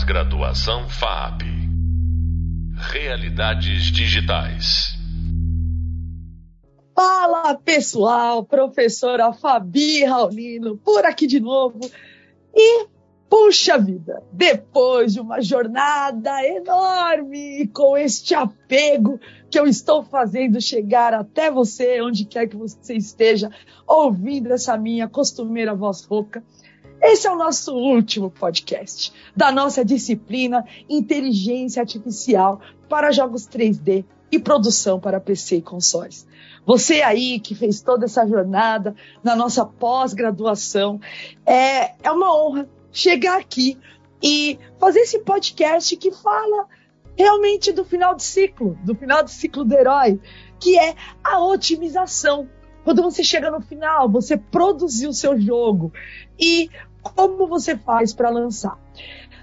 Pós-graduação 0.00 0.88
FAP. 0.88 1.42
Realidades 2.90 3.92
digitais. 3.92 4.94
Fala 6.96 7.54
pessoal, 7.56 8.42
professora 8.42 9.30
Fabi 9.34 10.02
Raulino, 10.04 10.78
por 10.78 11.04
aqui 11.04 11.26
de 11.26 11.38
novo. 11.38 11.80
E 12.54 12.86
puxa 13.28 13.76
vida, 13.76 14.22
depois 14.32 15.12
de 15.12 15.20
uma 15.20 15.42
jornada 15.42 16.46
enorme 16.46 17.66
com 17.68 17.94
este 17.94 18.34
apego 18.34 19.20
que 19.50 19.58
eu 19.58 19.66
estou 19.66 20.02
fazendo 20.02 20.62
chegar 20.62 21.12
até 21.12 21.50
você, 21.50 22.00
onde 22.00 22.24
quer 22.24 22.48
que 22.48 22.56
você 22.56 22.94
esteja, 22.94 23.50
ouvindo 23.86 24.50
essa 24.50 24.78
minha 24.78 25.06
costumeira 25.06 25.74
voz 25.74 26.04
rouca. 26.04 26.42
Esse 27.02 27.26
é 27.26 27.30
o 27.30 27.36
nosso 27.36 27.74
último 27.74 28.30
podcast 28.30 29.10
da 29.34 29.50
nossa 29.50 29.82
disciplina 29.82 30.66
Inteligência 30.86 31.80
Artificial 31.80 32.60
para 32.90 33.10
Jogos 33.10 33.48
3D 33.48 34.04
e 34.30 34.38
Produção 34.38 35.00
para 35.00 35.18
PC 35.18 35.56
e 35.56 35.62
Consoles. 35.62 36.26
Você 36.66 37.00
aí 37.00 37.40
que 37.40 37.54
fez 37.54 37.80
toda 37.80 38.04
essa 38.04 38.26
jornada 38.26 38.94
na 39.24 39.34
nossa 39.34 39.64
pós-graduação, 39.64 41.00
é, 41.46 41.94
é 42.02 42.12
uma 42.12 42.38
honra 42.38 42.68
chegar 42.92 43.38
aqui 43.38 43.78
e 44.22 44.58
fazer 44.78 45.00
esse 45.00 45.20
podcast 45.20 45.96
que 45.96 46.12
fala 46.12 46.66
realmente 47.16 47.72
do 47.72 47.84
final 47.84 48.14
de 48.14 48.22
ciclo, 48.22 48.78
do 48.84 48.94
final 48.94 49.22
de 49.22 49.30
ciclo 49.30 49.64
do 49.64 49.74
herói, 49.74 50.20
que 50.60 50.78
é 50.78 50.94
a 51.24 51.42
otimização. 51.42 52.46
Quando 52.84 53.02
você 53.02 53.22
chega 53.22 53.50
no 53.50 53.60
final, 53.60 54.08
você 54.10 54.36
produziu 54.36 55.10
o 55.10 55.14
seu 55.14 55.38
jogo 55.38 55.92
e 56.38 56.70
como 57.02 57.46
você 57.46 57.76
faz 57.76 58.12
para 58.12 58.30
lançar. 58.30 58.78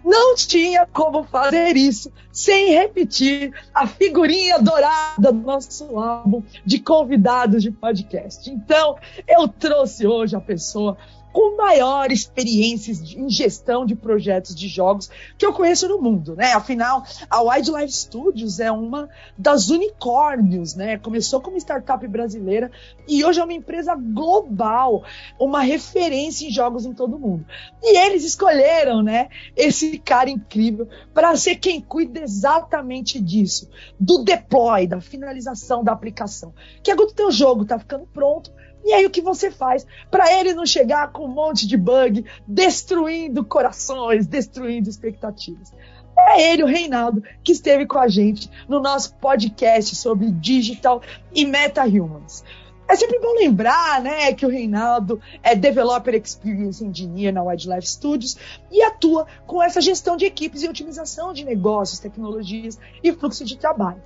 Não 0.04 0.36
tinha 0.36 0.86
como 0.86 1.24
fazer 1.24 1.76
isso 1.76 2.12
sem 2.32 2.70
repetir 2.70 3.52
a 3.74 3.88
figurinha 3.88 4.60
dourada 4.60 5.32
do 5.32 5.40
nosso 5.40 6.00
álbum 6.00 6.44
de 6.66 6.80
convidados 6.80 7.62
de 7.62 7.72
podcast. 7.72 8.50
Então, 8.50 8.98
eu 9.28 9.48
trouxe 9.48 10.08
hoje 10.08 10.36
a 10.36 10.40
pessoa 10.40 10.98
com 11.32 11.56
maior 11.56 12.12
experiência 12.12 12.92
em 13.16 13.30
gestão 13.30 13.86
de 13.86 13.96
projetos 13.96 14.56
de 14.56 14.68
jogos 14.68 15.10
que 15.38 15.46
eu 15.46 15.54
conheço 15.54 15.88
no 15.88 16.02
mundo, 16.02 16.36
né? 16.36 16.54
Afinal, 16.54 17.04
a 17.30 17.42
Wildlife 17.42 17.94
Studios 17.94 18.60
é 18.60 18.72
uma 18.72 19.10
das 19.38 19.70
unicórnios, 19.70 20.74
né? 20.76 20.98
Começou 20.98 21.42
como 21.42 21.58
startup 21.58 22.06
brasileira 22.08 22.72
e 23.08 23.24
hoje 23.24 23.40
é 23.40 23.44
uma 23.44 23.54
empresa 23.54 23.96
global, 23.96 25.04
uma 25.40 25.62
referência 25.62 26.48
em 26.48 26.52
jogos 26.52 26.86
em 26.86 26.94
todo 26.94 27.16
o 27.16 27.20
mundo. 27.20 27.46
E 27.84 27.98
eles 27.98 28.24
escolheram, 28.24 29.04
né, 29.04 29.30
esse 29.56 29.98
cara 30.00 30.30
incrível 30.30 30.88
para 31.14 31.36
ser 31.36 31.56
quem 31.56 31.80
cuida 31.82 32.20
exatamente 32.20 33.20
disso, 33.20 33.70
do 34.00 34.24
deploy, 34.24 34.88
da 34.88 35.00
finalização 35.02 35.84
da 35.84 35.92
aplicação. 35.92 36.54
Que 36.82 36.92
é 36.92 36.96
quando 36.96 37.12
o 37.12 37.16
teu 37.16 37.32
jogo 37.32 37.66
tá 37.66 37.78
ficando 37.78 38.08
pronto, 38.08 38.52
e 38.88 38.94
aí 38.94 39.06
o 39.06 39.10
que 39.10 39.22
você 39.22 39.52
faz 39.52 39.86
para 40.10 40.32
ele 40.32 40.54
não 40.54 40.66
chegar 40.66 41.12
com 41.12 41.26
um 41.26 41.28
monte 41.28 41.68
de 41.68 41.76
bug, 41.76 42.24
destruindo 42.48 43.44
corações, 43.44 44.26
destruindo 44.26 44.90
expectativas? 44.90 45.74
É 46.18 46.54
ele, 46.54 46.64
o 46.64 46.68
Reinaldo, 46.68 47.22
que 47.44 47.52
esteve 47.52 47.86
com 47.86 48.00
a 48.00 48.08
gente 48.08 48.50
no 48.66 48.80
nosso 48.80 49.14
podcast 49.16 49.94
sobre 49.94 50.32
digital 50.32 51.02
e 51.36 51.46
meta-humans. 51.46 52.46
É 52.88 52.96
sempre 52.96 53.20
bom 53.20 53.34
lembrar, 53.34 54.02
né, 54.02 54.34
que 54.34 54.46
o 54.46 54.50
Reinaldo 54.50 55.20
é 55.44 55.54
Developer 55.54 56.16
Experience 56.16 56.82
Engineer 56.82 57.34
na 57.34 57.44
Wildlife 57.44 57.90
Studios 57.90 58.38
e 58.72 58.82
atua 58.82 59.28
com 59.46 59.62
essa 59.62 59.82
gestão 59.82 60.16
de 60.16 60.24
equipes 60.24 60.64
e 60.64 60.70
otimização 60.70 61.34
de 61.34 61.44
negócios, 61.44 62.00
tecnologias 62.00 62.80
e 63.04 63.12
fluxo 63.12 63.44
de 63.44 63.58
trabalho. 63.58 64.02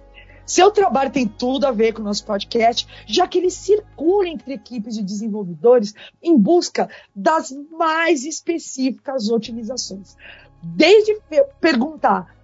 Seu 0.51 0.69
trabalho 0.69 1.09
tem 1.09 1.25
tudo 1.25 1.65
a 1.65 1.71
ver 1.71 1.93
com 1.93 2.01
o 2.01 2.03
nosso 2.03 2.25
podcast, 2.25 2.85
já 3.07 3.25
que 3.25 3.37
ele 3.37 3.49
circula 3.49 4.27
entre 4.27 4.53
equipes 4.53 4.95
de 4.95 5.01
desenvolvedores 5.01 5.93
em 6.21 6.37
busca 6.37 6.89
das 7.15 7.53
mais 7.71 8.25
específicas 8.25 9.29
otimizações. 9.29 10.17
Desde 10.61 11.17
perguntar 11.61 12.35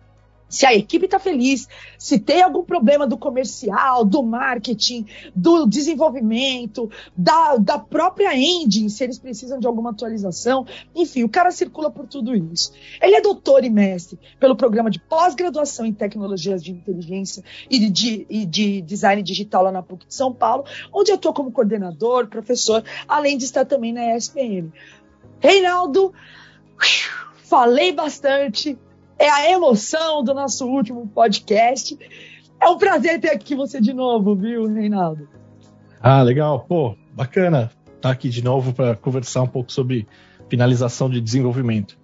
se 0.50 0.66
a 0.66 0.74
equipe 0.74 1.06
está 1.06 1.20
feliz, 1.20 1.68
se 1.98 2.20
tem 2.20 2.42
algum 2.42 2.64
problema 2.64 3.06
do 3.06 3.18
comercial, 3.18 4.06
do 4.06 4.24
marketing, 4.24 5.06
do 5.36 5.66
desenvolvimento, 5.66 6.90
da, 7.16 7.58
da 7.58 7.78
própria 7.78 8.36
engine, 8.36 8.90
se 8.90 9.04
eles 9.04 9.20
precisam 9.20 9.60
de 9.60 9.68
alguma 9.68 9.92
atualização. 9.92 10.66
Enfim, 10.96 11.24
o 11.24 11.30
cara 11.30 11.52
circula 11.52 11.92
por 11.92 12.08
tudo 12.08 12.36
isso. 12.36 12.72
Ele 13.02 13.16
é 13.16 13.22
doutor 13.22 13.64
e 13.64 13.70
mestre 13.70 14.18
pelo 14.40 14.56
programa 14.56 14.90
de 14.90 15.00
pós-graduação 15.00 15.86
em 15.86 15.94
tecnologias 15.94 16.64
de 16.64 16.72
inteligência 16.72 17.44
e 17.70 17.90
de, 17.90 18.26
e 18.30 18.46
de 18.46 18.82
design 18.82 19.22
digital 19.22 19.64
lá 19.64 19.72
na 19.72 19.84
PUC 19.84 20.08
de 20.08 20.16
São 20.16 20.34
Paulo, 20.34 20.66
onde 20.94 21.12
atua 21.12 21.34
como 21.34 21.52
coordenador, 21.52 22.28
professor, 22.28 22.84
além 23.08 23.38
de 23.38 23.46
estar 23.46 23.66
também 23.66 23.92
na 23.92 24.16
ESPM. 24.16 24.72
Reinaldo, 25.40 26.14
falei 27.44 27.92
bastante, 27.92 28.78
é 29.20 29.30
a 29.30 29.52
emoção 29.52 30.24
do 30.24 30.34
nosso 30.34 30.66
último 30.68 31.08
podcast. 31.08 31.98
É 32.60 32.70
um 32.70 32.78
prazer 32.78 33.20
ter 33.20 33.30
aqui 33.30 33.56
você 33.56 33.80
de 33.80 33.94
novo, 33.94 34.36
viu, 34.36 34.66
Reinaldo? 34.66 35.28
Ah, 36.02 36.22
legal. 36.22 36.66
Pô, 36.68 36.96
bacana 37.14 37.72
estar 37.96 38.12
aqui 38.12 38.30
de 38.30 38.44
novo 38.44 38.74
para 38.74 38.96
conversar 38.96 39.42
um 39.42 39.48
pouco 39.48 39.72
sobre 39.72 40.08
finalização 40.50 41.10
de 41.10 41.20
desenvolvimento. 41.20 41.98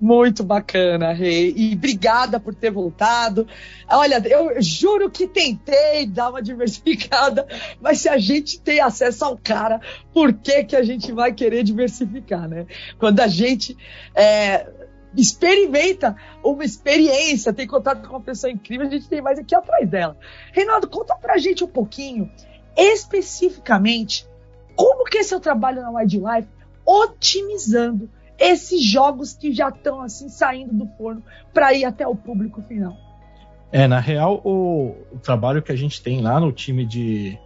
Muito 0.00 0.44
bacana, 0.44 1.12
Rei. 1.12 1.52
E 1.56 1.74
obrigada 1.74 2.38
por 2.38 2.54
ter 2.54 2.70
voltado. 2.70 3.48
Olha, 3.90 4.22
eu 4.26 4.62
juro 4.62 5.10
que 5.10 5.26
tentei 5.26 6.06
dar 6.06 6.30
uma 6.30 6.40
diversificada, 6.40 7.46
mas 7.82 8.00
se 8.00 8.08
a 8.08 8.16
gente 8.16 8.60
tem 8.60 8.80
acesso 8.80 9.24
ao 9.24 9.36
cara, 9.36 9.80
por 10.14 10.32
que, 10.32 10.62
que 10.64 10.76
a 10.76 10.84
gente 10.84 11.10
vai 11.10 11.32
querer 11.32 11.64
diversificar, 11.64 12.48
né? 12.48 12.66
Quando 12.96 13.18
a 13.18 13.26
gente 13.26 13.76
é, 14.14 14.68
experimenta 15.16 16.16
uma 16.42 16.64
experiência, 16.64 17.52
tem 17.52 17.66
contato 17.66 18.06
com 18.06 18.14
uma 18.14 18.20
pessoa 18.20 18.50
incrível, 18.50 18.86
a 18.86 18.90
gente 18.90 19.08
tem 19.08 19.22
mais 19.22 19.38
aqui 19.38 19.54
atrás 19.54 19.88
dela. 19.88 20.16
Reinaldo, 20.52 20.88
conta 20.88 21.14
pra 21.16 21.38
gente 21.38 21.64
um 21.64 21.68
pouquinho, 21.68 22.30
especificamente, 22.76 24.26
como 24.76 25.04
que 25.04 25.18
é 25.18 25.22
seu 25.22 25.40
trabalho 25.40 25.82
na 25.82 25.90
Wildlife 25.90 26.48
otimizando 26.86 28.08
esses 28.38 28.82
jogos 28.82 29.32
que 29.34 29.52
já 29.52 29.68
estão 29.68 30.00
assim 30.00 30.28
saindo 30.28 30.72
do 30.72 30.86
forno 30.96 31.22
para 31.52 31.74
ir 31.74 31.84
até 31.84 32.06
o 32.06 32.14
público 32.14 32.62
final. 32.62 32.96
É, 33.70 33.86
na 33.86 34.00
real, 34.00 34.40
o, 34.44 34.96
o, 35.12 35.18
trabalho 35.18 35.60
que 35.60 35.72
a 35.72 35.76
gente 35.76 36.00
tem 36.00 36.22
lá 36.22 36.40
no 36.40 36.50
time 36.52 36.86
de, 36.86 37.36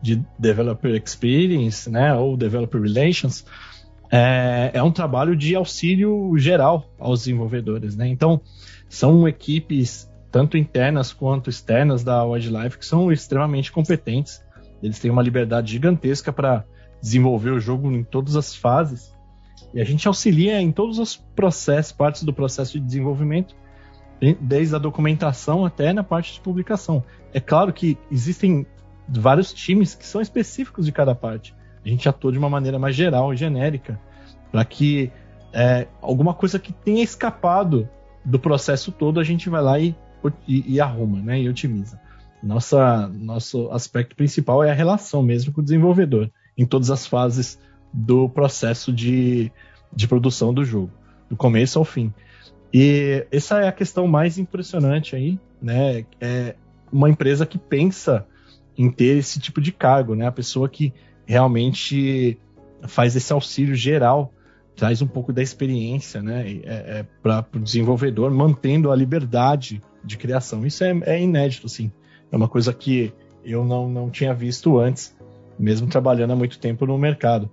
de 0.00 0.24
Developer 0.38 0.94
Experience, 0.94 1.90
né, 1.90 2.14
ou 2.14 2.36
Developer 2.36 2.80
Relations, 2.80 3.44
é, 4.10 4.70
é 4.74 4.82
um 4.82 4.90
trabalho 4.90 5.36
de 5.36 5.54
auxílio 5.54 6.32
geral 6.36 6.86
aos 6.98 7.20
desenvolvedores, 7.20 7.96
né? 7.96 8.06
Então, 8.06 8.40
são 8.88 9.26
equipes 9.26 10.10
tanto 10.30 10.56
internas 10.56 11.12
quanto 11.12 11.50
externas 11.50 12.04
da 12.04 12.22
Wildlife 12.24 12.78
que 12.78 12.86
são 12.86 13.10
extremamente 13.10 13.72
competentes. 13.72 14.42
Eles 14.82 14.98
têm 14.98 15.10
uma 15.10 15.22
liberdade 15.22 15.72
gigantesca 15.72 16.32
para 16.32 16.64
desenvolver 17.00 17.50
o 17.50 17.60
jogo 17.60 17.90
em 17.90 18.04
todas 18.04 18.36
as 18.36 18.54
fases. 18.54 19.14
E 19.72 19.80
a 19.80 19.84
gente 19.84 20.06
auxilia 20.06 20.60
em 20.60 20.70
todos 20.70 20.98
os 20.98 21.16
processos, 21.16 21.92
partes 21.92 22.22
do 22.22 22.32
processo 22.32 22.78
de 22.78 22.84
desenvolvimento, 22.84 23.56
desde 24.40 24.74
a 24.74 24.78
documentação 24.78 25.64
até 25.64 25.92
na 25.92 26.04
parte 26.04 26.34
de 26.34 26.40
publicação. 26.40 27.02
É 27.32 27.40
claro 27.40 27.72
que 27.72 27.96
existem 28.10 28.66
vários 29.08 29.52
times 29.52 29.94
que 29.94 30.04
são 30.04 30.20
específicos 30.20 30.84
de 30.84 30.92
cada 30.92 31.14
parte 31.14 31.54
a 31.86 31.88
gente 31.88 32.08
atua 32.08 32.32
de 32.32 32.38
uma 32.38 32.50
maneira 32.50 32.78
mais 32.78 32.96
geral 32.96 33.32
e 33.32 33.36
genérica, 33.36 33.98
para 34.50 34.64
que 34.64 35.10
é, 35.52 35.86
alguma 36.02 36.34
coisa 36.34 36.58
que 36.58 36.72
tenha 36.72 37.02
escapado 37.02 37.88
do 38.24 38.38
processo 38.38 38.90
todo 38.90 39.20
a 39.20 39.24
gente 39.24 39.48
vai 39.48 39.62
lá 39.62 39.78
e, 39.78 39.94
e, 40.46 40.74
e 40.74 40.80
arruma, 40.80 41.20
né, 41.20 41.40
e 41.40 41.48
otimiza. 41.48 42.00
Nossa, 42.42 43.08
nosso 43.08 43.70
aspecto 43.70 44.16
principal 44.16 44.62
é 44.62 44.70
a 44.70 44.74
relação 44.74 45.22
mesmo 45.22 45.52
com 45.52 45.60
o 45.60 45.64
desenvolvedor, 45.64 46.30
em 46.58 46.66
todas 46.66 46.90
as 46.90 47.06
fases 47.06 47.58
do 47.92 48.28
processo 48.28 48.92
de, 48.92 49.50
de 49.94 50.08
produção 50.08 50.52
do 50.52 50.64
jogo, 50.64 50.90
do 51.30 51.36
começo 51.36 51.78
ao 51.78 51.84
fim. 51.84 52.12
E 52.72 53.26
essa 53.30 53.60
é 53.60 53.68
a 53.68 53.72
questão 53.72 54.06
mais 54.06 54.38
impressionante 54.38 55.14
aí, 55.14 55.38
né? 55.62 56.04
É 56.20 56.56
uma 56.92 57.08
empresa 57.08 57.46
que 57.46 57.58
pensa 57.58 58.26
em 58.76 58.90
ter 58.90 59.16
esse 59.16 59.40
tipo 59.40 59.60
de 59.60 59.72
cargo, 59.72 60.14
né? 60.14 60.26
A 60.26 60.32
pessoa 60.32 60.68
que 60.68 60.92
realmente 61.26 62.38
faz 62.86 63.16
esse 63.16 63.32
auxílio 63.32 63.74
geral, 63.74 64.32
traz 64.74 65.02
um 65.02 65.06
pouco 65.06 65.32
da 65.32 65.42
experiência 65.42 66.22
né, 66.22 66.60
é, 66.64 66.98
é, 66.98 67.06
para 67.22 67.44
o 67.54 67.58
desenvolvedor, 67.58 68.30
mantendo 68.30 68.90
a 68.90 68.96
liberdade 68.96 69.82
de 70.04 70.16
criação. 70.16 70.64
Isso 70.64 70.84
é, 70.84 70.98
é, 71.04 71.20
inédito, 71.20 71.68
sim. 71.68 71.90
É 72.30 72.36
uma 72.36 72.48
coisa 72.48 72.72
que 72.72 73.12
eu 73.44 73.64
não, 73.64 73.88
não 73.88 74.10
tinha 74.10 74.32
visto 74.32 74.78
antes, 74.78 75.16
mesmo 75.58 75.88
trabalhando 75.88 76.32
há 76.32 76.36
muito 76.36 76.58
tempo 76.58 76.86
no 76.86 76.96
mercado. 76.98 77.50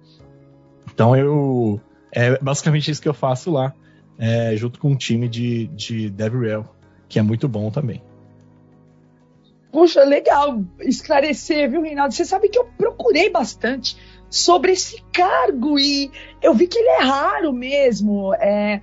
Então 0.94 1.16
eu 1.16 1.81
é 2.12 2.38
basicamente 2.40 2.92
isso 2.92 3.02
que 3.02 3.10
eu 3.10 3.14
faço 3.14 3.52
lá. 3.52 3.74
é, 4.18 4.56
junto 4.56 4.80
com 4.80 4.92
um 4.92 4.96
time 4.96 5.28
de, 5.28 5.68
de 5.68 6.10
DevRel, 6.10 6.66
que 7.10 7.18
é 7.18 7.22
muito 7.22 7.48
bom 7.48 7.72
também. 7.72 8.02
Puxa, 9.74 10.04
legal 10.04 10.64
esclarecer, 10.81 11.68
viu, 11.68 11.81
Reinaldo? 11.81 12.14
Você 12.14 12.24
sabe 12.24 12.48
que 12.48 12.60
eu 12.60 12.66
procurei 12.78 13.31
bastante 13.31 13.98
sobre 14.30 14.74
esse 14.74 15.04
cargo 15.12 15.80
e 15.80 16.12
eu 16.44 16.54
vi 16.54 16.68
que 16.68 16.78
ele 16.78 16.90
é 16.90 17.02
raro 17.02 17.52
mesmo. 17.52 18.36
É, 18.36 18.80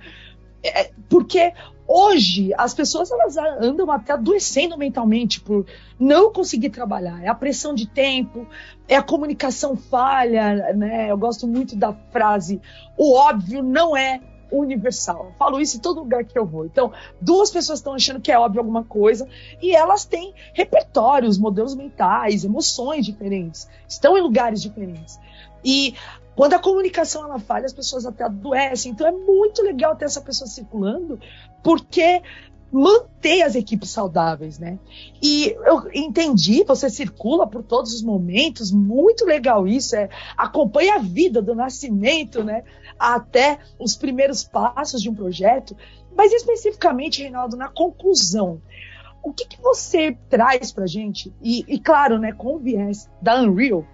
é, 0.61 0.91
porque 1.07 1.53
hoje 1.87 2.53
as 2.57 2.73
pessoas 2.73 3.09
elas 3.09 3.37
andam 3.37 3.89
até 3.89 4.11
adoecendo 4.11 4.77
mentalmente 4.77 5.39
por 5.39 5.65
não 5.97 6.29
conseguir 6.29 6.71
trabalhar. 6.71 7.23
É 7.23 7.29
a 7.29 7.35
pressão 7.35 7.73
de 7.73 7.87
tempo, 7.87 8.45
é 8.85 8.97
a 8.97 9.01
comunicação 9.01 9.77
falha, 9.77 10.73
né? 10.73 11.09
Eu 11.09 11.17
gosto 11.17 11.47
muito 11.47 11.73
da 11.73 11.93
frase: 12.11 12.59
o 12.97 13.15
óbvio 13.15 13.63
não 13.63 13.95
é 13.95 14.19
universal. 14.51 15.31
Falo 15.37 15.59
isso 15.59 15.77
em 15.77 15.79
todo 15.79 16.01
lugar 16.01 16.23
que 16.25 16.37
eu 16.37 16.45
vou. 16.45 16.65
Então, 16.65 16.91
duas 17.19 17.49
pessoas 17.49 17.79
estão 17.79 17.93
achando 17.93 18.21
que 18.21 18.31
é 18.31 18.37
óbvio 18.37 18.61
alguma 18.61 18.83
coisa 18.83 19.27
e 19.61 19.75
elas 19.75 20.05
têm 20.05 20.33
repertórios, 20.53 21.37
modelos 21.37 21.75
mentais, 21.75 22.43
emoções 22.43 23.05
diferentes, 23.05 23.67
estão 23.87 24.17
em 24.17 24.21
lugares 24.21 24.61
diferentes. 24.61 25.19
E 25.63 25.95
quando 26.35 26.53
a 26.53 26.59
comunicação 26.59 27.23
ela 27.23 27.39
falha, 27.39 27.65
as 27.65 27.73
pessoas 27.73 28.05
até 28.05 28.23
adoecem. 28.23 28.91
Então 28.91 29.07
é 29.07 29.11
muito 29.11 29.61
legal 29.61 29.95
ter 29.95 30.05
essa 30.05 30.21
pessoa 30.21 30.47
circulando, 30.47 31.19
porque 31.63 32.21
manter 32.71 33.41
as 33.41 33.53
equipes 33.53 33.89
saudáveis, 33.89 34.57
né? 34.57 34.79
E 35.21 35.53
eu 35.65 35.89
entendi, 35.93 36.63
você 36.63 36.89
circula 36.89 37.45
por 37.45 37.61
todos 37.61 37.93
os 37.93 38.01
momentos, 38.01 38.71
muito 38.71 39.25
legal 39.25 39.67
isso, 39.67 39.95
é 39.95 40.09
acompanha 40.37 40.95
a 40.95 40.99
vida 40.99 41.41
do 41.41 41.53
nascimento, 41.53 42.43
né? 42.43 42.63
Até 43.01 43.59
os 43.79 43.95
primeiros 43.95 44.43
passos 44.43 45.01
de 45.01 45.09
um 45.09 45.15
projeto, 45.15 45.75
mas 46.15 46.31
especificamente, 46.31 47.21
Reinaldo, 47.21 47.57
na 47.57 47.67
conclusão. 47.67 48.61
O 49.23 49.33
que, 49.33 49.45
que 49.45 49.61
você 49.61 50.17
traz 50.29 50.71
para 50.71 50.85
gente? 50.85 51.33
E, 51.41 51.65
e, 51.67 51.79
claro, 51.79 52.19
né, 52.19 52.31
com 52.31 52.55
o 52.55 52.59
viés 52.59 53.09
da 53.21 53.41
Unreal, 53.41 53.85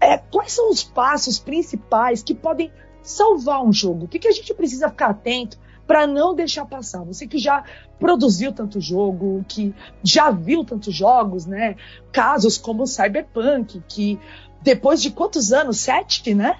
é, 0.00 0.18
quais 0.18 0.52
são 0.52 0.70
os 0.70 0.82
passos 0.82 1.38
principais 1.38 2.22
que 2.22 2.34
podem 2.34 2.70
salvar 3.02 3.64
um 3.64 3.72
jogo? 3.72 4.04
O 4.04 4.08
que, 4.08 4.18
que 4.18 4.28
a 4.28 4.32
gente 4.32 4.52
precisa 4.54 4.88
ficar 4.88 5.10
atento 5.10 5.58
para 5.86 6.06
não 6.06 6.34
deixar 6.34 6.64
passar. 6.64 7.04
Você 7.04 7.26
que 7.26 7.38
já 7.38 7.64
produziu 7.98 8.52
tanto 8.52 8.80
jogo, 8.80 9.44
que 9.46 9.74
já 10.02 10.30
viu 10.30 10.64
tantos 10.64 10.94
jogos, 10.94 11.46
né? 11.46 11.76
Casos 12.12 12.56
como 12.58 12.84
o 12.84 12.86
Cyberpunk, 12.86 13.82
que 13.86 14.18
depois 14.62 15.00
de 15.02 15.10
quantos 15.10 15.52
anos? 15.52 15.80
Sete, 15.80 16.34
né? 16.34 16.58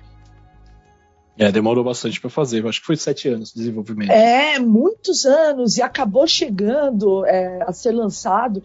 É, 1.36 1.50
demorou 1.50 1.82
bastante 1.82 2.20
para 2.20 2.30
fazer. 2.30 2.66
Acho 2.66 2.80
que 2.80 2.86
foi 2.86 2.96
sete 2.96 3.28
anos 3.28 3.52
de 3.52 3.58
desenvolvimento. 3.58 4.10
É, 4.10 4.58
muitos 4.58 5.26
anos 5.26 5.76
e 5.76 5.82
acabou 5.82 6.26
chegando 6.26 7.26
é, 7.26 7.62
a 7.66 7.72
ser 7.72 7.90
lançado 7.90 8.62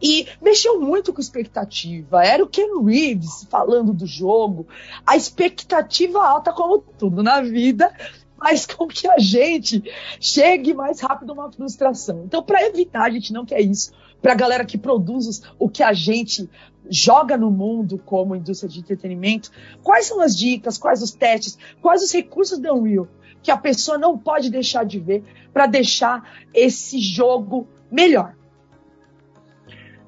e 0.00 0.26
mexeu 0.40 0.80
muito 0.80 1.12
com 1.12 1.20
expectativa. 1.20 2.24
Era 2.24 2.44
o 2.44 2.48
Ken 2.48 2.82
Reeves 2.84 3.46
falando 3.50 3.92
do 3.92 4.06
jogo, 4.06 4.66
a 5.06 5.16
expectativa 5.16 6.24
alta 6.24 6.52
como 6.52 6.78
tudo 6.78 7.22
na 7.22 7.40
vida 7.40 7.92
faz 8.38 8.66
com 8.66 8.88
que 8.88 9.06
a 9.06 9.18
gente 9.18 9.82
chegue 10.20 10.74
mais 10.74 11.00
rápido 11.00 11.30
a 11.30 11.34
uma 11.34 11.52
frustração. 11.52 12.24
Então, 12.24 12.42
para 12.42 12.66
evitar, 12.66 13.04
a 13.04 13.10
gente 13.10 13.32
não 13.32 13.46
quer 13.46 13.60
isso. 13.60 13.92
Para 14.22 14.32
a 14.32 14.36
galera 14.36 14.64
que 14.64 14.78
produz 14.78 15.42
o 15.58 15.68
que 15.68 15.82
a 15.82 15.92
gente 15.92 16.48
joga 16.88 17.36
no 17.36 17.50
mundo 17.50 17.98
como 17.98 18.36
indústria 18.36 18.70
de 18.70 18.80
entretenimento, 18.80 19.50
quais 19.82 20.06
são 20.06 20.20
as 20.20 20.36
dicas, 20.36 20.78
quais 20.78 21.02
os 21.02 21.10
testes, 21.12 21.58
quais 21.80 22.02
os 22.02 22.12
recursos 22.12 22.58
da 22.58 22.72
Unreal 22.72 23.08
que 23.42 23.50
a 23.50 23.56
pessoa 23.56 23.98
não 23.98 24.16
pode 24.16 24.50
deixar 24.50 24.84
de 24.84 25.00
ver 25.00 25.24
para 25.52 25.66
deixar 25.66 26.22
esse 26.54 27.00
jogo 27.00 27.66
melhor? 27.90 28.34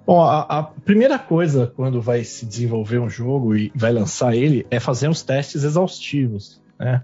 Bom, 0.06 0.22
a, 0.22 0.42
a, 0.42 0.62
primeira 0.62 1.18
coisa 1.18 1.72
quando 1.74 2.00
vai 2.00 2.24
se 2.24 2.44
desenvolver 2.44 2.98
um 2.98 3.08
jogo 3.08 3.56
e 3.56 3.72
vai 3.74 3.90
lançar 3.90 4.36
ele 4.36 4.66
é 4.70 4.78
fazer 4.78 5.08
os 5.08 5.22
testes 5.22 5.64
exaustivos, 5.64 6.62
né? 6.78 7.02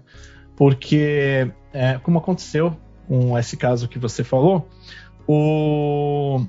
porque, 0.55 1.51
é, 1.73 1.97
como 1.97 2.19
aconteceu 2.19 2.77
com 3.07 3.37
esse 3.37 3.57
caso 3.57 3.89
que 3.89 3.97
você 3.97 4.23
falou, 4.23 4.69
o, 5.27 6.45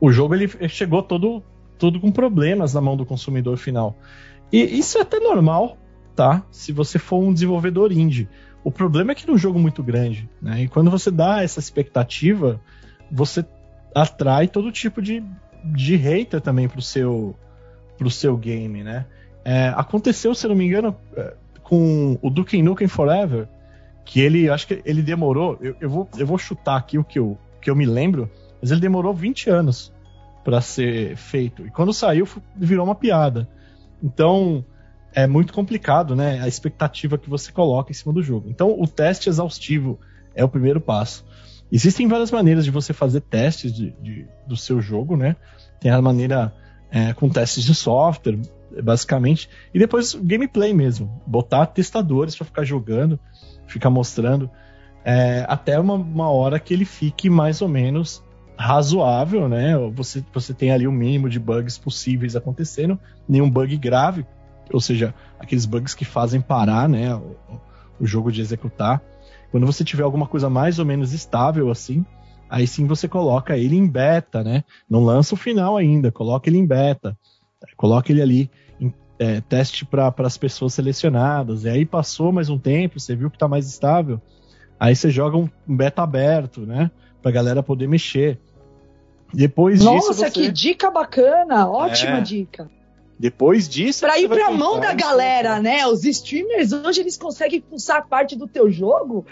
o 0.00 0.10
jogo 0.10 0.34
ele 0.34 0.48
chegou 0.68 1.02
todo, 1.02 1.42
todo 1.78 2.00
com 2.00 2.10
problemas 2.10 2.74
na 2.74 2.80
mão 2.80 2.96
do 2.96 3.06
consumidor 3.06 3.56
final. 3.56 3.96
E 4.52 4.62
isso 4.78 4.98
é 4.98 5.02
até 5.02 5.18
normal, 5.18 5.76
tá? 6.14 6.44
Se 6.50 6.72
você 6.72 6.98
for 6.98 7.18
um 7.18 7.32
desenvolvedor 7.32 7.92
indie. 7.92 8.28
O 8.62 8.70
problema 8.70 9.12
é 9.12 9.14
que 9.14 9.26
no 9.26 9.38
jogo 9.38 9.58
muito 9.58 9.82
grande, 9.82 10.28
né? 10.42 10.62
E 10.62 10.68
quando 10.68 10.90
você 10.90 11.10
dá 11.10 11.42
essa 11.42 11.60
expectativa, 11.60 12.60
você 13.10 13.44
atrai 13.94 14.48
todo 14.48 14.72
tipo 14.72 15.00
de, 15.00 15.22
de 15.64 15.96
hater 15.96 16.40
também 16.40 16.68
pro 16.68 16.82
seu, 16.82 17.34
pro 17.96 18.10
seu 18.10 18.36
game, 18.36 18.82
né? 18.82 19.06
É, 19.44 19.68
aconteceu, 19.76 20.34
se 20.34 20.48
não 20.48 20.56
me 20.56 20.66
engano, 20.66 20.96
é, 21.16 21.34
com 21.62 22.18
o 22.20 22.28
Duke 22.28 22.60
Nukem 22.60 22.88
Forever, 22.88 23.48
que 24.04 24.20
ele, 24.20 24.50
acho 24.50 24.66
que 24.66 24.82
ele 24.84 25.02
demorou, 25.02 25.56
eu, 25.60 25.76
eu, 25.80 25.88
vou, 25.88 26.08
eu 26.18 26.26
vou 26.26 26.38
chutar 26.38 26.76
aqui 26.76 26.98
o 26.98 27.04
que 27.04 27.18
eu, 27.18 27.38
que 27.60 27.70
eu 27.70 27.76
me 27.76 27.86
lembro, 27.86 28.30
mas 28.60 28.70
ele 28.70 28.80
demorou 28.80 29.14
20 29.14 29.50
anos 29.50 29.92
para 30.44 30.60
ser 30.60 31.16
feito. 31.16 31.66
E 31.66 31.70
quando 31.70 31.92
saiu, 31.92 32.26
virou 32.54 32.84
uma 32.84 32.94
piada. 32.94 33.48
Então, 34.02 34.64
é 35.12 35.26
muito 35.26 35.52
complicado, 35.52 36.14
né? 36.14 36.40
A 36.40 36.46
expectativa 36.46 37.18
que 37.18 37.28
você 37.28 37.50
coloca 37.50 37.90
em 37.90 37.94
cima 37.94 38.12
do 38.12 38.22
jogo. 38.22 38.48
Então, 38.48 38.78
o 38.78 38.86
teste 38.86 39.28
exaustivo 39.28 39.98
é 40.34 40.44
o 40.44 40.48
primeiro 40.48 40.80
passo. 40.80 41.24
Existem 41.72 42.06
várias 42.06 42.30
maneiras 42.30 42.64
de 42.64 42.70
você 42.70 42.92
fazer 42.92 43.22
testes 43.22 43.72
de, 43.72 43.90
de 44.00 44.26
do 44.46 44.56
seu 44.56 44.80
jogo, 44.80 45.16
né? 45.16 45.34
Tem 45.80 45.90
a 45.90 46.00
maneira 46.00 46.54
é, 46.90 47.12
com 47.12 47.28
testes 47.28 47.64
de 47.64 47.74
software, 47.74 48.38
basicamente. 48.82 49.48
E 49.74 49.78
depois 49.78 50.14
gameplay 50.14 50.72
mesmo. 50.72 51.22
Botar 51.26 51.66
testadores 51.66 52.36
para 52.36 52.46
ficar 52.46 52.64
jogando, 52.64 53.18
ficar 53.66 53.90
mostrando. 53.90 54.50
É, 55.04 55.44
até 55.48 55.78
uma, 55.78 55.94
uma 55.94 56.30
hora 56.30 56.60
que 56.60 56.74
ele 56.74 56.84
fique 56.84 57.28
mais 57.30 57.62
ou 57.62 57.68
menos 57.68 58.22
razoável, 58.56 59.48
né? 59.48 59.76
Você, 59.94 60.24
você 60.32 60.54
tem 60.54 60.70
ali 60.70 60.86
o 60.86 60.92
mínimo 60.92 61.28
de 61.28 61.38
bugs 61.38 61.78
possíveis 61.78 62.36
acontecendo, 62.36 62.98
nenhum 63.28 63.50
bug 63.50 63.76
grave, 63.76 64.24
ou 64.72 64.80
seja, 64.80 65.14
aqueles 65.38 65.66
bugs 65.66 65.94
que 65.94 66.04
fazem 66.04 66.40
parar, 66.40 66.88
né? 66.88 67.14
O, 67.14 67.36
o 68.00 68.06
jogo 68.06 68.32
de 68.32 68.40
executar. 68.40 69.02
Quando 69.50 69.66
você 69.66 69.84
tiver 69.84 70.02
alguma 70.02 70.26
coisa 70.26 70.50
mais 70.50 70.78
ou 70.78 70.84
menos 70.84 71.12
estável 71.12 71.70
assim, 71.70 72.04
aí 72.48 72.66
sim 72.66 72.86
você 72.86 73.08
coloca 73.08 73.56
ele 73.56 73.76
em 73.76 73.86
beta, 73.86 74.42
né? 74.42 74.64
Não 74.88 75.04
lança 75.04 75.34
o 75.34 75.38
final 75.38 75.76
ainda, 75.76 76.10
coloca 76.10 76.48
ele 76.48 76.58
em 76.58 76.66
beta, 76.66 77.16
coloca 77.76 78.10
ele 78.10 78.22
ali 78.22 78.50
é, 79.18 79.40
teste 79.40 79.84
para 79.84 80.12
as 80.18 80.36
pessoas 80.36 80.74
selecionadas. 80.74 81.64
E 81.64 81.68
aí 81.68 81.84
passou 81.84 82.32
mais 82.32 82.48
um 82.48 82.58
tempo, 82.58 83.00
você 83.00 83.14
viu 83.14 83.30
que 83.30 83.36
está 83.36 83.48
mais 83.48 83.66
estável. 83.66 84.20
Aí 84.78 84.94
você 84.94 85.10
joga 85.10 85.36
um 85.36 85.48
beta 85.66 86.02
aberto, 86.02 86.60
né? 86.62 86.90
Pra 87.22 87.30
galera 87.30 87.62
poder 87.62 87.88
mexer. 87.88 88.38
Depois 89.36 89.80
Nossa, 89.80 89.96
disso. 89.96 90.08
Nossa, 90.08 90.24
você... 90.24 90.30
que 90.30 90.50
dica 90.50 90.90
bacana! 90.90 91.68
Ótima 91.68 92.18
é. 92.18 92.20
dica. 92.22 92.70
Depois 93.18 93.68
disso. 93.68 94.00
Pra 94.00 94.18
ir 94.18 94.28
pra 94.28 94.50
mão 94.50 94.80
da 94.80 94.94
galera, 94.94 95.60
né? 95.60 95.86
Os 95.86 96.04
streamers 96.04 96.72
hoje 96.72 97.00
eles 97.00 97.16
conseguem 97.16 97.60
pulsar 97.60 98.06
parte 98.08 98.34
do 98.34 98.46
teu 98.46 98.70
jogo 98.70 99.24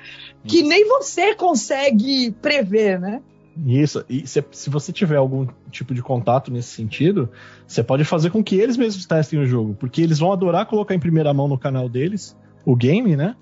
que 0.46 0.58
Isso. 0.58 0.68
nem 0.68 0.86
você 0.86 1.34
consegue 1.34 2.30
prever, 2.42 3.00
né? 3.00 3.22
Isso. 3.66 4.04
E 4.08 4.26
se, 4.26 4.44
se, 4.50 4.68
você 4.68 4.92
tiver 4.92 5.16
algum 5.16 5.46
tipo 5.70 5.94
de 5.94 6.02
contato 6.02 6.50
nesse 6.50 6.70
sentido, 6.70 7.30
você 7.66 7.82
pode 7.82 8.04
fazer 8.04 8.30
com 8.30 8.42
que 8.42 8.56
eles 8.56 8.76
mesmos 8.76 9.06
testem 9.06 9.38
o 9.38 9.46
jogo, 9.46 9.74
porque 9.78 10.02
eles 10.02 10.18
vão 10.18 10.32
adorar 10.32 10.66
colocar 10.66 10.94
em 10.94 10.98
primeira 10.98 11.32
mão 11.32 11.46
no 11.46 11.58
canal 11.58 11.88
deles 11.88 12.36
o 12.64 12.74
game, 12.74 13.16
né? 13.16 13.36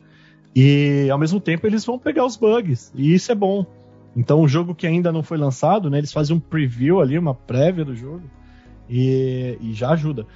E 0.54 1.08
ao 1.10 1.18
mesmo 1.18 1.40
tempo 1.40 1.66
eles 1.66 1.84
vão 1.84 1.98
pegar 1.98 2.26
os 2.26 2.36
bugs. 2.36 2.92
E 2.94 3.14
isso 3.14 3.32
é 3.32 3.34
bom. 3.34 3.64
Então 4.14 4.40
o 4.40 4.48
jogo 4.48 4.74
que 4.74 4.86
ainda 4.86 5.10
não 5.10 5.22
foi 5.22 5.38
lançado, 5.38 5.88
né? 5.88 5.98
Eles 5.98 6.12
fazem 6.12 6.36
um 6.36 6.40
preview 6.40 7.00
ali, 7.00 7.18
uma 7.18 7.34
prévia 7.34 7.84
do 7.84 7.94
jogo. 7.94 8.22
E, 8.88 9.56
e 9.60 9.72
já 9.72 9.90
ajuda. 9.90 10.26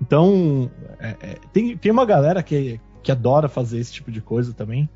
Então, 0.00 0.70
é, 0.98 1.16
é, 1.20 1.38
tem, 1.52 1.76
tem 1.76 1.92
uma 1.92 2.04
galera 2.04 2.42
que, 2.42 2.80
que 3.02 3.10
adora 3.10 3.48
fazer 3.48 3.78
esse 3.78 3.92
tipo 3.92 4.10
de 4.10 4.20
coisa 4.20 4.52
também. 4.52 4.88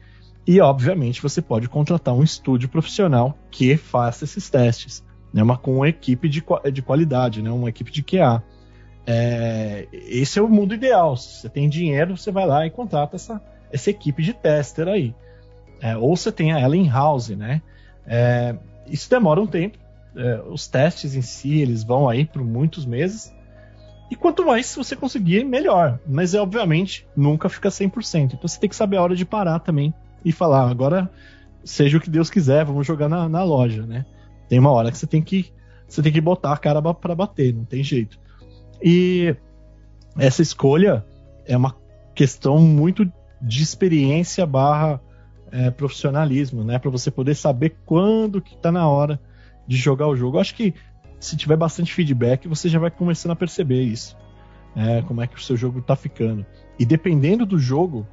E, 0.47 0.61
obviamente, 0.61 1.23
você 1.23 1.40
pode 1.42 1.68
contratar 1.68 2.14
um 2.14 2.23
estúdio 2.23 2.68
profissional 2.68 3.37
que 3.50 3.76
faça 3.76 4.25
esses 4.25 4.49
testes, 4.49 5.04
né? 5.32 5.42
uma, 5.42 5.56
com 5.56 5.76
uma 5.76 5.88
equipe 5.88 6.28
de, 6.28 6.42
de 6.73 6.82
qualidade, 6.82 7.42
né? 7.42 7.50
uma 7.50 7.68
equipe 7.68 7.90
de 7.90 8.02
QA. 8.02 8.42
É, 9.06 9.87
esse 9.92 10.38
é 10.38 10.42
o 10.42 10.49
mundo 10.49 10.75
ideal. 10.75 11.16
Se 11.16 11.42
você 11.42 11.49
tem 11.49 11.68
dinheiro, 11.68 12.16
você 12.16 12.30
vai 12.30 12.47
lá 12.47 12.66
e 12.66 12.70
contrata 12.70 13.16
essa, 13.16 13.40
essa 13.70 13.90
equipe 13.90 14.23
de 14.23 14.32
tester 14.32 14.88
aí. 14.88 15.14
É, 15.80 15.97
ou 15.97 16.16
você 16.16 16.30
tem 16.30 16.52
ela 16.52 16.76
in-house, 16.76 17.30
né? 17.30 17.62
É, 18.07 18.54
isso 18.87 19.09
demora 19.09 19.40
um 19.40 19.47
tempo. 19.47 19.78
É, 20.16 20.42
os 20.49 20.66
testes 20.66 21.14
em 21.14 21.23
si, 21.23 21.61
eles 21.61 21.85
vão 21.85 22.09
aí 22.09 22.25
por 22.25 22.45
muitos 22.45 22.85
meses. 22.85 23.33
E 24.11 24.16
quanto 24.16 24.45
mais 24.45 24.75
você 24.75 24.97
conseguir, 24.97 25.45
melhor. 25.45 26.00
Mas, 26.07 26.35
é, 26.35 26.40
obviamente, 26.40 27.07
nunca 27.16 27.49
fica 27.49 27.69
100%. 27.69 28.35
Então 28.35 28.49
você 28.49 28.59
tem 28.59 28.69
que 28.69 28.76
saber 28.76 28.97
a 28.97 29.02
hora 29.02 29.14
de 29.14 29.25
parar 29.25 29.61
também 29.61 29.95
e 30.25 30.33
falar, 30.33 30.69
agora 30.69 31.11
seja 31.64 31.99
o 31.99 32.00
que 32.00 32.11
Deus 32.11 32.30
quiser, 32.30 32.64
vamos 32.64 32.87
jogar 32.87 33.09
na, 33.09 33.28
na 33.28 33.42
loja, 33.42 33.87
né? 33.87 34.04
Tem 34.49 34.59
uma 34.59 34.71
hora 34.71 34.90
que 34.90 34.99
você 34.99 35.07
tem 35.07 35.23
que 35.23 35.52
você 35.87 36.02
tem 36.02 36.12
que 36.12 36.21
botar 36.21 36.52
a 36.52 36.57
cara 36.57 36.80
para 36.80 37.14
bater, 37.14 37.52
não 37.52 37.64
tem 37.64 37.83
jeito. 37.83 38.19
E 38.83 39.35
essa 40.16 40.40
escolha 40.40 41.04
é 41.45 41.57
uma 41.57 41.76
questão 42.14 42.59
muito 42.59 43.11
de 43.42 43.62
experiência 43.62 44.47
barra 44.47 45.00
é, 45.52 45.71
profissionalismo, 45.71 46.64
né? 46.64 46.78
Para 46.78 46.90
você 46.90 47.11
poder 47.11 47.35
saber 47.35 47.76
quando 47.85 48.40
que 48.40 48.57
tá 48.57 48.71
na 48.71 48.88
hora 48.88 49.21
de 49.66 49.76
jogar 49.76 50.07
o 50.09 50.16
jogo. 50.16 50.37
Eu 50.37 50.40
acho 50.40 50.54
que 50.54 50.75
se 51.19 51.37
tiver 51.37 51.57
bastante 51.57 51.92
feedback, 51.92 52.49
você 52.49 52.69
já 52.69 52.78
vai 52.78 52.90
começando 52.90 53.33
a 53.33 53.37
perceber 53.37 53.83
isso. 53.83 54.16
É, 54.75 55.02
como 55.02 55.21
é 55.21 55.26
que 55.26 55.37
o 55.37 55.40
seu 55.40 55.57
jogo 55.57 55.83
tá 55.83 55.97
ficando. 55.97 56.47
E 56.78 56.85
dependendo 56.85 57.45
do 57.45 57.59
jogo, 57.59 58.07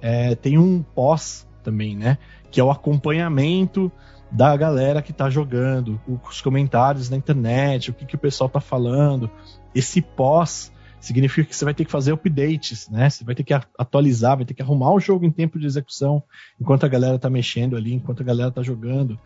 é, 0.00 0.34
tem 0.34 0.58
um 0.58 0.82
pós 0.82 1.46
também, 1.62 1.96
né? 1.96 2.18
Que 2.50 2.60
é 2.60 2.64
o 2.64 2.70
acompanhamento 2.70 3.92
da 4.30 4.56
galera 4.56 5.02
que 5.02 5.12
tá 5.12 5.28
jogando, 5.28 6.00
os 6.06 6.40
comentários 6.40 7.10
na 7.10 7.16
internet, 7.16 7.90
o 7.90 7.94
que, 7.94 8.06
que 8.06 8.14
o 8.14 8.18
pessoal 8.18 8.48
tá 8.48 8.60
falando. 8.60 9.30
Esse 9.74 10.00
pós 10.00 10.72
significa 11.00 11.48
que 11.48 11.56
você 11.56 11.64
vai 11.64 11.74
ter 11.74 11.84
que 11.84 11.90
fazer 11.90 12.12
updates, 12.12 12.88
né? 12.90 13.08
Você 13.08 13.24
vai 13.24 13.34
ter 13.34 13.42
que 13.42 13.54
atualizar, 13.54 14.36
vai 14.36 14.44
ter 14.44 14.54
que 14.54 14.62
arrumar 14.62 14.92
o 14.92 15.00
jogo 15.00 15.24
em 15.24 15.30
tempo 15.30 15.58
de 15.58 15.66
execução, 15.66 16.22
enquanto 16.60 16.84
a 16.84 16.88
galera 16.88 17.18
tá 17.18 17.30
mexendo 17.30 17.76
ali, 17.76 17.94
enquanto 17.94 18.20
a 18.20 18.24
galera 18.24 18.50
tá 18.50 18.62
jogando, 18.62 19.18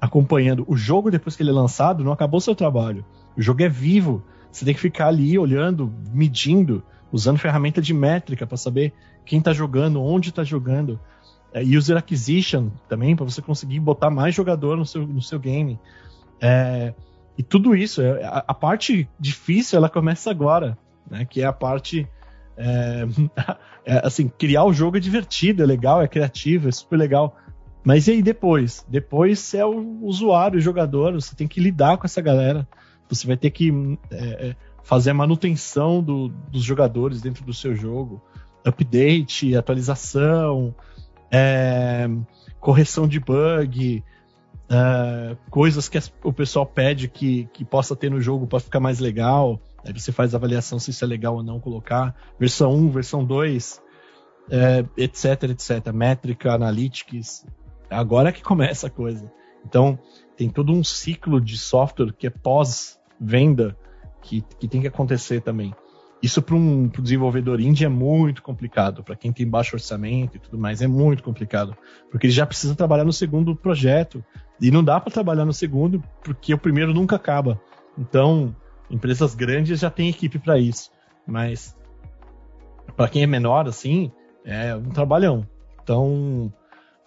acompanhando. 0.00 0.64
O 0.66 0.76
jogo, 0.76 1.10
depois 1.10 1.36
que 1.36 1.42
ele 1.42 1.50
é 1.50 1.52
lançado, 1.52 2.02
não 2.02 2.12
acabou 2.12 2.40
seu 2.40 2.54
trabalho. 2.54 3.04
O 3.36 3.40
jogo 3.40 3.62
é 3.62 3.68
vivo. 3.68 4.22
Você 4.50 4.64
tem 4.64 4.74
que 4.74 4.80
ficar 4.80 5.06
ali 5.06 5.38
olhando, 5.38 5.92
medindo, 6.12 6.82
usando 7.12 7.38
ferramenta 7.38 7.80
de 7.80 7.94
métrica 7.94 8.44
para 8.44 8.56
saber 8.56 8.92
quem 9.24 9.40
tá 9.40 9.52
jogando, 9.52 10.02
onde 10.02 10.32
tá 10.32 10.42
jogando. 10.42 10.98
É, 11.52 11.62
user 11.62 11.96
acquisition 11.96 12.70
também, 12.88 13.14
para 13.14 13.24
você 13.24 13.40
conseguir 13.40 13.78
botar 13.78 14.10
mais 14.10 14.34
jogador 14.34 14.76
no 14.76 14.84
seu, 14.84 15.06
no 15.06 15.22
seu 15.22 15.38
game. 15.38 15.78
É, 16.40 16.92
e 17.38 17.42
tudo 17.42 17.76
isso, 17.76 18.02
é, 18.02 18.24
a, 18.24 18.44
a 18.48 18.54
parte 18.54 19.08
difícil, 19.18 19.76
ela 19.76 19.88
começa 19.88 20.30
agora 20.30 20.76
né? 21.08 21.24
Que 21.24 21.42
é 21.42 21.44
a 21.44 21.52
parte 21.52 22.08
é, 22.56 23.06
é, 23.84 24.06
assim, 24.06 24.28
criar 24.28 24.64
o 24.64 24.72
jogo 24.72 24.96
é 24.96 25.00
divertido, 25.00 25.62
é 25.62 25.66
legal, 25.66 26.02
é 26.02 26.08
criativo, 26.08 26.68
é 26.68 26.72
super 26.72 26.96
legal. 26.96 27.36
Mas 27.84 28.06
e 28.08 28.12
aí 28.12 28.22
depois? 28.22 28.84
Depois 28.88 29.54
é 29.54 29.64
o 29.64 30.00
usuário, 30.02 30.58
o 30.58 30.62
jogador, 30.62 31.14
você 31.14 31.34
tem 31.34 31.48
que 31.48 31.60
lidar 31.60 31.96
com 31.96 32.06
essa 32.06 32.20
galera. 32.20 32.68
Você 33.08 33.26
vai 33.26 33.36
ter 33.36 33.50
que 33.50 33.72
é, 34.10 34.48
é, 34.48 34.56
fazer 34.82 35.10
a 35.10 35.14
manutenção 35.14 36.02
do, 36.02 36.28
dos 36.28 36.62
jogadores 36.62 37.20
dentro 37.20 37.44
do 37.44 37.54
seu 37.54 37.74
jogo. 37.74 38.22
Update, 38.64 39.56
atualização, 39.56 40.74
é, 41.30 42.08
correção 42.60 43.08
de 43.08 43.18
bug, 43.18 44.04
é, 44.68 45.36
coisas 45.48 45.88
que 45.88 45.98
o 46.22 46.32
pessoal 46.32 46.66
pede 46.66 47.08
que, 47.08 47.48
que 47.52 47.64
possa 47.64 47.96
ter 47.96 48.10
no 48.10 48.20
jogo 48.20 48.46
para 48.46 48.60
ficar 48.60 48.78
mais 48.78 49.00
legal. 49.00 49.58
Aí 49.84 49.92
você 49.92 50.12
faz 50.12 50.34
a 50.34 50.36
avaliação 50.36 50.78
se 50.78 50.90
isso 50.90 51.04
é 51.04 51.08
legal 51.08 51.36
ou 51.36 51.42
não 51.42 51.60
colocar. 51.60 52.14
Versão 52.38 52.72
1, 52.74 52.90
versão 52.90 53.24
2, 53.24 53.82
é, 54.50 54.84
etc, 54.96 55.44
etc. 55.44 55.92
Métrica, 55.92 56.52
analytics. 56.52 57.46
Agora 57.88 58.28
é 58.28 58.32
que 58.32 58.42
começa 58.42 58.86
a 58.86 58.90
coisa. 58.90 59.30
Então, 59.64 59.98
tem 60.36 60.48
todo 60.48 60.72
um 60.72 60.82
ciclo 60.82 61.40
de 61.40 61.58
software 61.58 62.12
que 62.12 62.26
é 62.26 62.30
pós-venda 62.30 63.76
que, 64.22 64.42
que 64.58 64.68
tem 64.68 64.80
que 64.80 64.88
acontecer 64.88 65.40
também. 65.40 65.74
Isso 66.22 66.42
para 66.42 66.54
um 66.54 66.88
pro 66.88 67.02
desenvolvedor 67.02 67.60
indie 67.60 67.86
é 67.86 67.88
muito 67.88 68.42
complicado. 68.42 69.02
Para 69.02 69.16
quem 69.16 69.32
tem 69.32 69.48
baixo 69.48 69.74
orçamento 69.74 70.36
e 70.36 70.40
tudo 70.40 70.58
mais, 70.58 70.82
é 70.82 70.86
muito 70.86 71.22
complicado. 71.22 71.74
Porque 72.10 72.26
ele 72.26 72.32
já 72.32 72.46
precisa 72.46 72.74
trabalhar 72.74 73.04
no 73.04 73.12
segundo 73.12 73.56
projeto. 73.56 74.22
E 74.60 74.70
não 74.70 74.84
dá 74.84 75.00
para 75.00 75.12
trabalhar 75.12 75.46
no 75.46 75.52
segundo, 75.52 76.02
porque 76.22 76.52
o 76.52 76.58
primeiro 76.58 76.92
nunca 76.92 77.16
acaba. 77.16 77.58
Então, 77.98 78.54
Empresas 78.90 79.34
grandes 79.34 79.80
já 79.80 79.90
têm 79.90 80.08
equipe 80.08 80.38
para 80.38 80.58
isso, 80.58 80.90
mas 81.26 81.76
para 82.96 83.08
quem 83.08 83.22
é 83.22 83.26
menor, 83.26 83.68
assim, 83.68 84.10
é 84.44 84.74
um 84.74 84.90
trabalhão. 84.90 85.46
Então, 85.82 86.52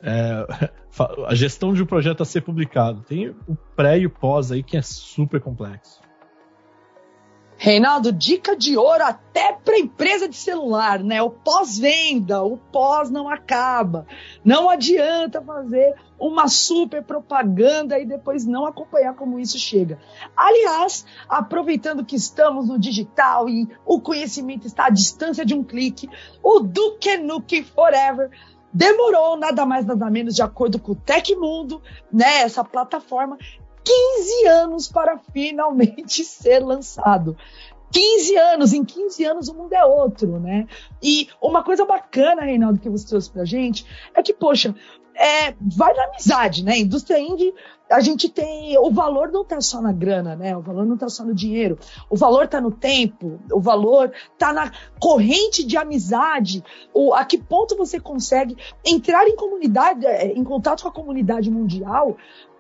é, 0.02 0.46
a 1.28 1.36
gestão 1.36 1.74
de 1.74 1.84
um 1.84 1.86
projeto 1.86 2.24
a 2.24 2.26
ser 2.26 2.42
publicado 2.42 3.02
tem 3.02 3.30
o 3.48 3.56
pré 3.76 4.00
e 4.00 4.06
o 4.06 4.10
pós 4.10 4.52
aí 4.52 4.64
que 4.64 4.78
é 4.78 4.82
super 4.82 5.42
complexo. 5.42 6.02
Reinaldo, 7.64 8.12
dica 8.12 8.58
de 8.58 8.76
ouro 8.76 9.06
até 9.06 9.54
para 9.54 9.80
empresa 9.80 10.28
de 10.28 10.36
celular, 10.36 11.02
né? 11.02 11.22
O 11.22 11.30
pós-venda, 11.30 12.44
o 12.44 12.58
pós 12.58 13.10
não 13.10 13.30
acaba. 13.30 14.06
Não 14.44 14.70
adianta 14.70 15.42
fazer 15.42 15.96
uma 16.20 16.50
super 16.50 17.02
propaganda 17.02 17.98
e 17.98 18.06
depois 18.06 18.46
não 18.46 18.66
acompanhar 18.66 19.14
como 19.16 19.40
isso 19.40 19.58
chega. 19.58 19.98
Aliás, 20.36 21.06
aproveitando 21.30 22.04
que 22.04 22.18
estamos 22.18 22.68
no 22.68 22.78
digital 22.78 23.48
e 23.48 23.66
o 23.86 24.02
conhecimento 24.02 24.68
está 24.68 24.88
à 24.88 24.90
distância 24.90 25.46
de 25.46 25.54
um 25.54 25.64
clique, 25.64 26.10
o 26.44 26.60
Duke 26.60 27.16
Nukem 27.16 27.64
Forever 27.64 28.30
demorou 28.74 29.38
nada 29.38 29.66
mais 29.66 29.86
nada 29.86 30.10
menos 30.10 30.36
de 30.36 30.42
acordo 30.42 30.80
com 30.80 30.92
o 30.92 30.96
Tecmundo, 30.96 31.82
né, 32.12 32.42
essa 32.42 32.62
plataforma, 32.62 33.38
15 33.84 34.48
anos 34.48 34.88
para 34.88 35.18
finalmente 35.32 36.24
ser 36.26 36.60
lançado. 36.60 37.36
15 37.92 38.36
anos, 38.38 38.74
em 38.74 38.84
15 38.84 39.24
anos 39.24 39.48
o 39.48 39.54
mundo 39.54 39.74
é 39.74 39.86
outro, 39.86 40.40
né? 40.40 40.68
E 41.02 41.30
uma 41.40 41.64
coisa 41.64 41.86
bacana, 41.86 42.42
Reinaldo, 42.42 42.80
que 42.80 42.90
você 42.90 43.08
trouxe 43.08 43.30
pra 43.30 43.46
gente, 43.46 43.86
é 44.16 44.24
que, 44.24 44.34
poxa, 44.34 44.74
é, 45.16 45.54
vai 45.62 45.94
na 45.94 46.06
amizade, 46.06 46.64
né? 46.64 46.80
Indústria 46.80 47.20
indie, 47.20 47.54
a 47.90 48.00
gente 48.00 48.30
tem. 48.30 48.76
O 48.80 48.90
valor 48.90 49.32
não 49.32 49.46
tá 49.46 49.62
só 49.62 49.80
na 49.80 49.92
grana, 49.92 50.36
né? 50.36 50.58
O 50.58 50.62
valor 50.62 50.86
não 50.86 50.98
tá 50.98 51.08
só 51.08 51.24
no 51.24 51.36
dinheiro. 51.36 51.78
O 52.10 52.18
valor 52.18 52.48
tá 52.48 52.60
no 52.60 52.72
tempo, 52.72 53.40
o 53.52 53.60
valor 53.60 54.12
tá 54.38 54.52
na 54.52 54.72
corrente 55.00 55.64
de 55.64 55.78
amizade. 55.78 56.64
O, 56.94 57.14
a 57.14 57.24
que 57.24 57.38
ponto 57.38 57.78
você 57.78 58.00
consegue 58.00 58.58
entrar 58.84 59.28
em 59.28 59.36
comunidade, 59.36 60.06
é, 60.06 60.34
em 60.34 60.44
contato 60.44 60.82
com 60.82 60.90
a 60.90 60.94
comunidade 60.94 61.52
mundial 61.52 62.18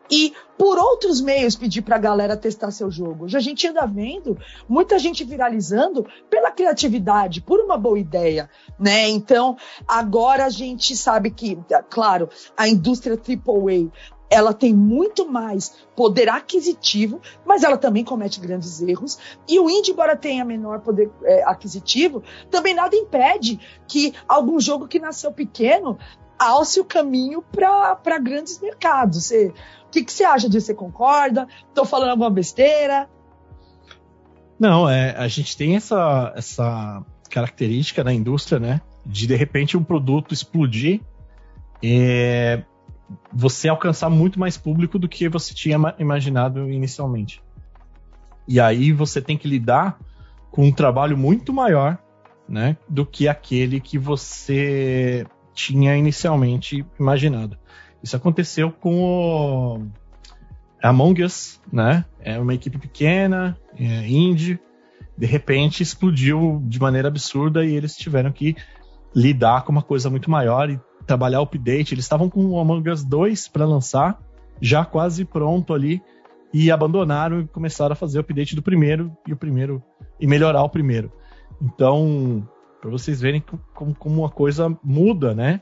e 0.09 0.33
por 0.57 0.77
outros 0.77 1.19
meios 1.21 1.55
pedir 1.55 1.81
para 1.81 1.95
a 1.95 1.99
galera 1.99 2.37
testar 2.37 2.71
seu 2.71 2.89
jogo. 2.91 3.27
Já 3.27 3.39
a 3.39 3.41
gente 3.41 3.67
anda 3.67 3.85
vendo 3.85 4.37
muita 4.67 4.99
gente 4.99 5.23
viralizando 5.23 6.05
pela 6.29 6.51
criatividade, 6.51 7.41
por 7.41 7.59
uma 7.59 7.77
boa 7.77 7.99
ideia, 7.99 8.49
né? 8.79 9.09
Então, 9.09 9.57
agora 9.87 10.45
a 10.45 10.49
gente 10.49 10.95
sabe 10.95 11.31
que, 11.31 11.57
claro, 11.89 12.29
a 12.55 12.67
indústria 12.67 13.17
AAA 13.17 13.91
ela 14.33 14.51
tem 14.51 14.73
muito 14.73 15.29
mais 15.29 15.75
poder 15.95 16.27
aquisitivo, 16.27 17.21
mas 17.45 17.61
ela 17.61 17.77
também 17.77 18.03
comete 18.03 18.39
grandes 18.39 18.81
erros. 18.81 19.19
E 19.47 19.59
o 19.59 19.69
indie, 19.69 19.91
embora 19.91 20.15
tenha 20.15 20.43
menor 20.43 20.79
poder 20.79 21.11
é, 21.23 21.43
aquisitivo, 21.43 22.23
também 22.49 22.73
nada 22.73 22.95
impede 22.95 23.59
que 23.87 24.11
algum 24.27 24.59
jogo 24.59 24.87
que 24.87 24.97
nasceu 24.97 25.31
pequeno 25.31 25.99
alce 26.43 26.79
o 26.79 26.85
caminho 26.85 27.41
para 27.41 28.19
grandes 28.19 28.59
mercados. 28.59 29.25
Você, 29.25 29.53
que, 29.93 30.03
que 30.03 30.11
você 30.11 30.23
acha 30.23 30.49
disso? 30.49 30.65
Você 30.65 30.73
concorda? 30.73 31.47
Estou 31.69 31.85
falando 31.85 32.09
alguma 32.09 32.29
besteira? 32.29 33.07
Não, 34.59 34.89
é, 34.89 35.15
a 35.15 35.27
gente 35.27 35.55
tem 35.55 35.75
essa, 35.75 36.33
essa 36.35 37.05
característica 37.29 38.03
na 38.03 38.11
indústria, 38.11 38.59
né? 38.59 38.81
De 39.05 39.27
de 39.27 39.35
repente 39.35 39.77
um 39.77 39.83
produto 39.83 40.33
explodir 40.33 41.01
e 41.81 42.63
você 43.31 43.69
alcançar 43.69 44.09
muito 44.09 44.39
mais 44.39 44.57
público 44.57 44.97
do 44.97 45.07
que 45.07 45.29
você 45.29 45.53
tinha 45.53 45.77
imaginado 45.99 46.71
inicialmente. 46.71 47.43
E 48.47 48.59
aí 48.59 48.91
você 48.91 49.21
tem 49.21 49.37
que 49.37 49.47
lidar 49.47 49.99
com 50.49 50.65
um 50.65 50.71
trabalho 50.71 51.17
muito 51.17 51.53
maior, 51.53 51.97
né, 52.47 52.77
do 52.87 53.05
que 53.05 53.27
aquele 53.27 53.79
que 53.79 53.97
você 53.97 55.25
tinha 55.53 55.95
inicialmente 55.95 56.85
imaginado. 56.99 57.57
Isso 58.01 58.15
aconteceu 58.15 58.71
com 58.71 59.01
o 59.01 59.87
Among 60.81 61.23
Us, 61.23 61.61
né? 61.71 62.05
É 62.19 62.37
uma 62.37 62.53
equipe 62.53 62.77
pequena, 62.77 63.57
é, 63.77 64.07
indie, 64.07 64.59
de 65.17 65.25
repente 65.25 65.83
explodiu 65.83 66.61
de 66.65 66.79
maneira 66.79 67.07
absurda 67.07 67.63
e 67.63 67.73
eles 67.73 67.95
tiveram 67.95 68.31
que 68.31 68.55
lidar 69.15 69.63
com 69.63 69.71
uma 69.71 69.81
coisa 69.81 70.09
muito 70.09 70.29
maior 70.29 70.69
e 70.69 70.79
trabalhar 71.05 71.39
o 71.39 71.43
update. 71.43 71.93
Eles 71.93 72.05
estavam 72.05 72.29
com 72.29 72.45
o 72.45 72.59
Among 72.59 72.89
Us 72.89 73.03
2 73.03 73.47
para 73.47 73.65
lançar, 73.65 74.19
já 74.59 74.83
quase 74.83 75.23
pronto 75.23 75.73
ali, 75.73 76.01
e 76.53 76.69
abandonaram 76.71 77.41
e 77.41 77.47
começaram 77.47 77.93
a 77.93 77.95
fazer 77.95 78.17
o 78.17 78.21
update 78.21 78.55
do 78.55 78.61
primeiro 78.61 79.15
e 79.27 79.33
o 79.33 79.37
primeiro 79.37 79.81
e 80.19 80.27
melhorar 80.27 80.63
o 80.63 80.69
primeiro. 80.69 81.11
Então, 81.61 82.47
para 82.83 82.91
vocês 82.91 83.21
verem 83.21 83.41
como, 83.73 83.95
como 83.95 84.25
a 84.25 84.29
coisa 84.29 84.77
muda, 84.83 85.33
né? 85.33 85.61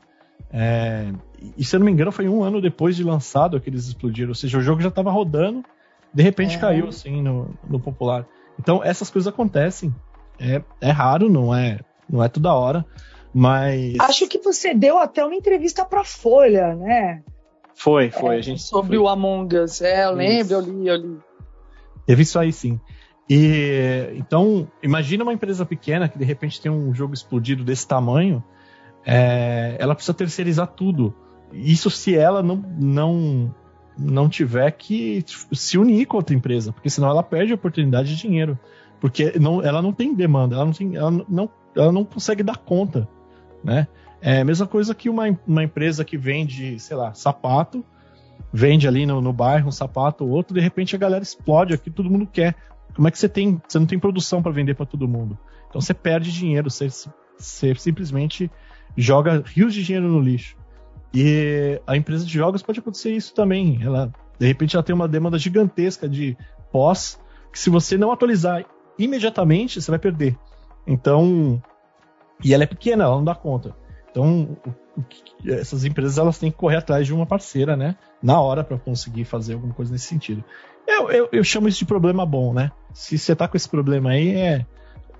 É, 0.52 1.12
e 1.56 1.64
se 1.64 1.76
eu 1.76 1.78
não 1.78 1.86
me 1.86 1.92
engano, 1.92 2.10
foi 2.10 2.28
um 2.28 2.42
ano 2.42 2.60
depois 2.60 2.96
de 2.96 3.04
lançado 3.04 3.60
que 3.60 3.70
eles 3.70 3.86
explodiram. 3.86 4.30
Ou 4.30 4.34
seja, 4.34 4.58
o 4.58 4.60
jogo 4.60 4.82
já 4.82 4.88
estava 4.88 5.08
rodando, 5.08 5.64
de 6.12 6.20
repente 6.20 6.56
é. 6.56 6.58
caiu 6.58 6.88
assim 6.88 7.22
no, 7.22 7.54
no 7.70 7.78
popular. 7.78 8.26
Então 8.58 8.82
essas 8.82 9.08
coisas 9.08 9.32
acontecem. 9.32 9.94
É, 10.36 10.60
é 10.80 10.90
raro, 10.90 11.30
não 11.30 11.54
é, 11.54 11.78
não 12.10 12.24
é 12.24 12.28
toda 12.28 12.52
hora, 12.52 12.84
mas. 13.32 13.94
Acho 14.00 14.26
que 14.26 14.38
você 14.38 14.74
deu 14.74 14.98
até 14.98 15.24
uma 15.24 15.36
entrevista 15.36 15.84
para 15.84 16.02
Folha, 16.02 16.74
né? 16.74 17.22
Foi, 17.72 18.10
foi. 18.10 18.34
É, 18.34 18.38
a 18.38 18.42
gente 18.42 18.62
sobre 18.62 18.96
foi. 18.96 18.98
o 18.98 19.08
Among 19.08 19.58
Us. 19.58 19.80
É, 19.80 20.06
eu 20.06 20.12
lembro, 20.12 20.54
eu 20.54 20.60
li, 20.60 20.88
eu 20.88 20.96
li. 20.96 21.18
Teve 22.04 22.22
isso 22.22 22.36
aí 22.36 22.52
sim. 22.52 22.80
E 23.28 24.12
então, 24.14 24.68
imagina 24.82 25.22
uma 25.22 25.32
empresa 25.32 25.64
pequena 25.64 26.08
que 26.08 26.18
de 26.18 26.24
repente 26.24 26.60
tem 26.60 26.70
um 26.70 26.92
jogo 26.94 27.14
explodido 27.14 27.64
desse 27.64 27.86
tamanho, 27.86 28.42
é, 29.04 29.76
ela 29.78 29.94
precisa 29.94 30.14
terceirizar 30.14 30.66
tudo. 30.66 31.14
Isso 31.52 31.90
se 31.90 32.16
ela 32.16 32.42
não, 32.42 32.56
não, 32.78 33.54
não 33.98 34.28
tiver 34.28 34.70
que 34.72 35.24
se 35.52 35.78
unir 35.78 36.06
com 36.06 36.16
outra 36.16 36.34
empresa, 36.34 36.72
porque 36.72 36.90
senão 36.90 37.08
ela 37.08 37.22
perde 37.22 37.52
a 37.52 37.54
oportunidade 37.54 38.14
de 38.14 38.20
dinheiro. 38.20 38.58
Porque 39.00 39.32
não, 39.38 39.60
ela 39.62 39.82
não 39.82 39.92
tem 39.92 40.14
demanda, 40.14 40.54
ela 40.54 40.64
não, 40.64 40.72
tem, 40.72 40.96
ela 40.96 41.10
não, 41.10 41.50
ela 41.74 41.90
não 41.90 42.04
consegue 42.04 42.42
dar 42.42 42.56
conta. 42.56 43.08
Né? 43.62 43.86
É 44.20 44.40
a 44.40 44.44
mesma 44.44 44.66
coisa 44.66 44.94
que 44.94 45.10
uma, 45.10 45.24
uma 45.46 45.64
empresa 45.64 46.04
que 46.04 46.16
vende, 46.16 46.78
sei 46.78 46.96
lá, 46.96 47.12
sapato, 47.12 47.84
vende 48.52 48.86
ali 48.86 49.04
no, 49.04 49.20
no 49.20 49.32
bairro 49.32 49.68
um 49.68 49.72
sapato 49.72 50.24
ou 50.24 50.30
outro, 50.30 50.54
de 50.54 50.60
repente 50.60 50.94
a 50.94 50.98
galera 50.98 51.22
explode 51.22 51.74
aqui, 51.74 51.90
todo 51.90 52.10
mundo 52.10 52.26
quer. 52.26 52.54
Como 52.94 53.08
é 53.08 53.10
que 53.10 53.18
você 53.18 53.28
tem, 53.28 53.60
você 53.66 53.78
não 53.78 53.86
tem 53.86 53.98
produção 53.98 54.42
para 54.42 54.52
vender 54.52 54.74
para 54.74 54.86
todo 54.86 55.08
mundo? 55.08 55.38
Então 55.68 55.80
você 55.80 55.94
perde 55.94 56.32
dinheiro, 56.32 56.70
você, 56.70 56.88
você 57.38 57.74
simplesmente 57.74 58.50
joga 58.96 59.42
rios 59.46 59.72
de 59.74 59.82
dinheiro 59.82 60.08
no 60.08 60.20
lixo. 60.20 60.56
E 61.14 61.80
a 61.86 61.96
empresa 61.96 62.24
de 62.24 62.32
jogos 62.32 62.62
pode 62.62 62.80
acontecer 62.80 63.12
isso 63.12 63.34
também. 63.34 63.78
Ela, 63.82 64.12
de 64.38 64.46
repente, 64.46 64.76
ela 64.76 64.82
tem 64.82 64.94
uma 64.94 65.08
demanda 65.08 65.38
gigantesca 65.38 66.08
de 66.08 66.36
pós, 66.70 67.20
que 67.52 67.58
se 67.58 67.68
você 67.68 67.98
não 67.98 68.12
atualizar 68.12 68.64
imediatamente, 68.98 69.80
você 69.80 69.90
vai 69.90 69.98
perder. 69.98 70.36
Então, 70.86 71.62
e 72.42 72.54
ela 72.54 72.64
é 72.64 72.66
pequena, 72.66 73.04
ela 73.04 73.16
não 73.16 73.24
dá 73.24 73.34
conta. 73.34 73.76
Então, 74.10 74.56
essas 75.46 75.84
empresas 75.84 76.18
elas 76.18 76.38
têm 76.38 76.50
que 76.50 76.56
correr 76.56 76.76
atrás 76.76 77.06
de 77.06 77.14
uma 77.14 77.26
parceira, 77.26 77.76
né? 77.76 77.96
Na 78.22 78.40
hora 78.40 78.62
para 78.62 78.78
conseguir 78.78 79.24
fazer 79.24 79.54
alguma 79.54 79.74
coisa 79.74 79.92
nesse 79.92 80.06
sentido. 80.06 80.44
Eu, 80.86 81.10
eu, 81.10 81.28
eu, 81.32 81.44
chamo 81.44 81.68
isso 81.68 81.78
de 81.78 81.86
problema 81.86 82.26
bom, 82.26 82.52
né? 82.52 82.70
Se 82.92 83.16
você 83.18 83.34
tá 83.34 83.48
com 83.48 83.56
esse 83.56 83.68
problema 83.68 84.10
aí, 84.10 84.34
é, 84.34 84.66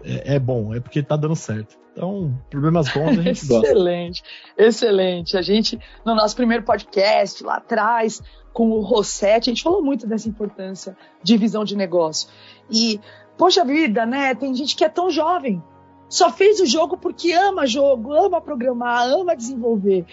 é, 0.05 0.35
é 0.35 0.39
bom, 0.39 0.75
é 0.75 0.81
porque 0.81 1.03
tá 1.03 1.17
dando 1.17 1.37
certo. 1.37 1.79
Então, 1.93 2.39
problemas 2.51 2.89
bons 2.89 3.19
a 3.19 3.23
gente 3.23 3.45
gosta. 3.47 3.67
Excelente, 3.67 4.23
excelente. 4.57 5.37
A 5.37 5.43
gente, 5.43 5.79
no 6.05 6.15
nosso 6.15 6.35
primeiro 6.35 6.65
podcast, 6.65 7.43
lá 7.45 7.57
atrás, 7.57 8.21
com 8.53 8.71
o 8.71 8.81
Rossetti, 8.81 9.51
a 9.51 9.53
gente 9.53 9.63
falou 9.63 9.83
muito 9.83 10.07
dessa 10.07 10.29
importância 10.29 10.97
de 11.23 11.37
visão 11.37 11.65
de 11.65 11.77
negócio. 11.77 12.29
E, 12.71 13.01
poxa 13.37 13.65
vida, 13.65 14.07
né? 14.07 14.35
Tem 14.35 14.55
gente 14.55 14.75
que 14.75 14.85
é 14.85 14.89
tão 14.89 15.11
jovem, 15.11 15.63
só 16.13 16.31
fez 16.31 16.61
o 16.61 16.67
jogo 16.67 16.99
porque 16.99 17.33
ama 17.33 17.67
jogo, 17.67 18.13
ama 18.13 18.39
programar, 18.39 19.09
ama 19.09 19.35
desenvolver. 19.35 20.05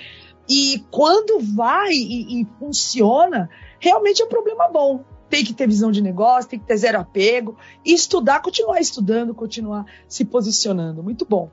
E 0.47 0.81
quando 0.89 1.39
vai 1.39 1.91
e, 1.91 2.41
e 2.41 2.47
funciona, 2.57 3.49
realmente 3.81 4.21
é 4.21 4.25
um 4.25 4.29
problema 4.29 4.69
bom 4.69 5.03
tem 5.29 5.45
que 5.45 5.53
ter 5.53 5.67
visão 5.67 5.91
de 5.91 6.01
negócio, 6.01 6.49
tem 6.49 6.57
que 6.57 6.65
ter 6.65 6.75
zero 6.75 6.99
apego, 6.99 7.55
e 7.85 7.93
estudar, 7.93 8.41
continuar 8.41 8.79
estudando, 8.79 9.35
continuar 9.35 9.85
se 10.07 10.25
posicionando. 10.25 11.03
Muito 11.03 11.23
bom. 11.23 11.51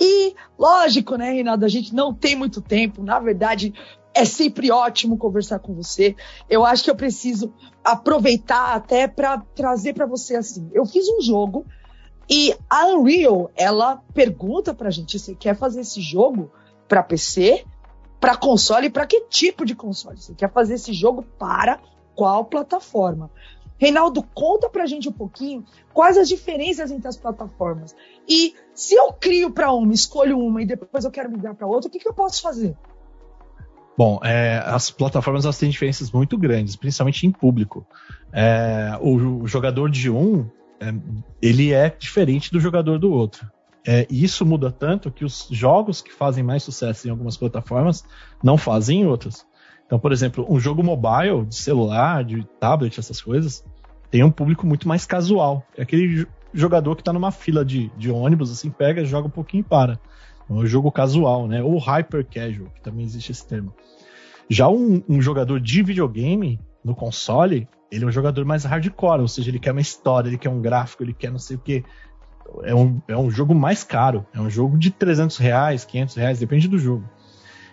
E, 0.00 0.34
lógico, 0.58 1.14
né, 1.16 1.32
Reinaldo, 1.32 1.66
a 1.66 1.68
gente 1.68 1.94
não 1.94 2.14
tem 2.14 2.34
muito 2.34 2.62
tempo, 2.62 3.02
na 3.02 3.18
verdade, 3.18 3.74
é 4.14 4.24
sempre 4.24 4.70
ótimo 4.70 5.18
conversar 5.18 5.58
com 5.58 5.74
você. 5.74 6.16
Eu 6.48 6.64
acho 6.64 6.82
que 6.82 6.90
eu 6.90 6.96
preciso 6.96 7.52
aproveitar 7.84 8.74
até 8.74 9.06
para 9.06 9.38
trazer 9.54 9.92
para 9.92 10.06
você 10.06 10.36
assim. 10.36 10.70
Eu 10.72 10.86
fiz 10.86 11.06
um 11.06 11.20
jogo 11.20 11.66
e 12.28 12.54
a 12.68 12.86
Unreal, 12.86 13.50
ela 13.56 14.02
pergunta 14.12 14.74
pra 14.74 14.90
gente: 14.90 15.18
você 15.18 15.34
quer 15.34 15.56
fazer 15.56 15.80
esse 15.80 16.00
jogo 16.00 16.50
para 16.86 17.02
PC, 17.02 17.64
para 18.20 18.36
console 18.36 18.90
para 18.90 19.06
que 19.06 19.22
tipo 19.22 19.64
de 19.64 19.74
console? 19.74 20.18
Você 20.18 20.34
quer 20.34 20.52
fazer 20.52 20.74
esse 20.74 20.92
jogo 20.92 21.22
para 21.38 21.80
qual 22.14 22.44
plataforma? 22.44 23.30
Reinaldo, 23.78 24.24
conta 24.34 24.68
pra 24.68 24.86
gente 24.86 25.08
um 25.08 25.12
pouquinho 25.12 25.64
quais 25.94 26.18
as 26.18 26.28
diferenças 26.28 26.90
entre 26.90 27.06
as 27.06 27.16
plataformas. 27.16 27.94
E 28.28 28.54
se 28.74 28.94
eu 28.94 29.12
crio 29.12 29.52
para 29.52 29.72
uma, 29.72 29.94
escolho 29.94 30.38
uma 30.38 30.60
e 30.60 30.66
depois 30.66 31.04
eu 31.04 31.10
quero 31.10 31.30
migrar 31.30 31.54
para 31.54 31.66
outra, 31.66 31.88
o 31.88 31.90
que, 31.90 32.00
que 32.00 32.08
eu 32.08 32.14
posso 32.14 32.42
fazer? 32.42 32.76
Bom, 33.96 34.20
é, 34.22 34.62
as 34.64 34.90
plataformas 34.90 35.44
elas 35.44 35.58
têm 35.58 35.70
diferenças 35.70 36.10
muito 36.10 36.36
grandes, 36.36 36.76
principalmente 36.76 37.26
em 37.26 37.32
público. 37.32 37.86
É, 38.32 38.96
o, 39.00 39.42
o, 39.42 39.46
jogador 39.48 39.90
de 39.90 40.10
um, 40.10 40.48
é, 40.80 40.94
ele 41.40 41.72
é 41.72 41.88
diferente 41.90 42.52
do 42.52 42.60
jogador 42.60 42.98
do 42.98 43.12
outro. 43.12 43.50
É, 43.86 44.06
e 44.10 44.22
isso 44.22 44.44
muda 44.44 44.70
tanto 44.70 45.10
que 45.10 45.24
os 45.24 45.48
jogos 45.50 46.02
que 46.02 46.12
fazem 46.12 46.44
mais 46.44 46.62
sucesso 46.62 47.06
em 47.08 47.10
algumas 47.10 47.36
plataformas 47.36 48.04
não 48.42 48.58
fazem 48.58 49.00
em 49.00 49.06
outras. 49.06 49.46
Então, 49.86 49.98
por 49.98 50.12
exemplo, 50.12 50.46
um 50.48 50.60
jogo 50.60 50.82
mobile, 50.82 51.46
de 51.46 51.54
celular, 51.54 52.22
de 52.22 52.46
tablet, 52.60 52.98
essas 53.00 53.20
coisas, 53.22 53.64
tem 54.10 54.22
um 54.22 54.30
público 54.30 54.66
muito 54.66 54.86
mais 54.86 55.06
casual. 55.06 55.66
É 55.76 55.82
aquele 55.82 56.26
jogador 56.52 56.94
que 56.94 57.00
está 57.00 57.12
numa 57.12 57.30
fila 57.30 57.64
de, 57.64 57.90
de 57.96 58.10
ônibus, 58.10 58.50
assim, 58.50 58.68
pega, 58.68 59.04
joga 59.04 59.28
um 59.28 59.30
pouquinho 59.30 59.62
e 59.62 59.64
para. 59.64 59.98
É 60.48 60.52
um 60.52 60.66
jogo 60.66 60.92
casual, 60.92 61.48
né? 61.48 61.62
Ou 61.62 61.78
hyper 61.78 62.26
casual, 62.26 62.70
que 62.74 62.82
também 62.82 63.04
existe 63.04 63.32
esse 63.32 63.46
termo. 63.46 63.72
Já 64.50 64.68
um, 64.68 65.02
um 65.08 65.20
jogador 65.20 65.60
de 65.60 65.82
videogame, 65.82 66.60
no 66.84 66.94
console, 66.94 67.68
ele 67.90 68.04
é 68.04 68.06
um 68.06 68.12
jogador 68.12 68.44
mais 68.44 68.64
hardcore, 68.64 69.20
ou 69.20 69.28
seja, 69.28 69.50
ele 69.50 69.58
quer 69.58 69.72
uma 69.72 69.80
história, 69.80 70.28
ele 70.28 70.38
quer 70.38 70.50
um 70.50 70.60
gráfico, 70.60 71.02
ele 71.02 71.14
quer 71.14 71.30
não 71.30 71.38
sei 71.38 71.56
o 71.56 71.60
que. 71.60 71.84
É 72.62 72.74
um, 72.74 73.00
é 73.06 73.16
um 73.16 73.30
jogo 73.30 73.54
mais 73.54 73.84
caro, 73.84 74.26
é 74.34 74.40
um 74.40 74.48
jogo 74.48 74.78
de 74.78 74.90
300 74.90 75.36
reais, 75.36 75.84
500 75.84 76.14
reais, 76.16 76.38
depende 76.38 76.66
do 76.68 76.78
jogo. 76.78 77.04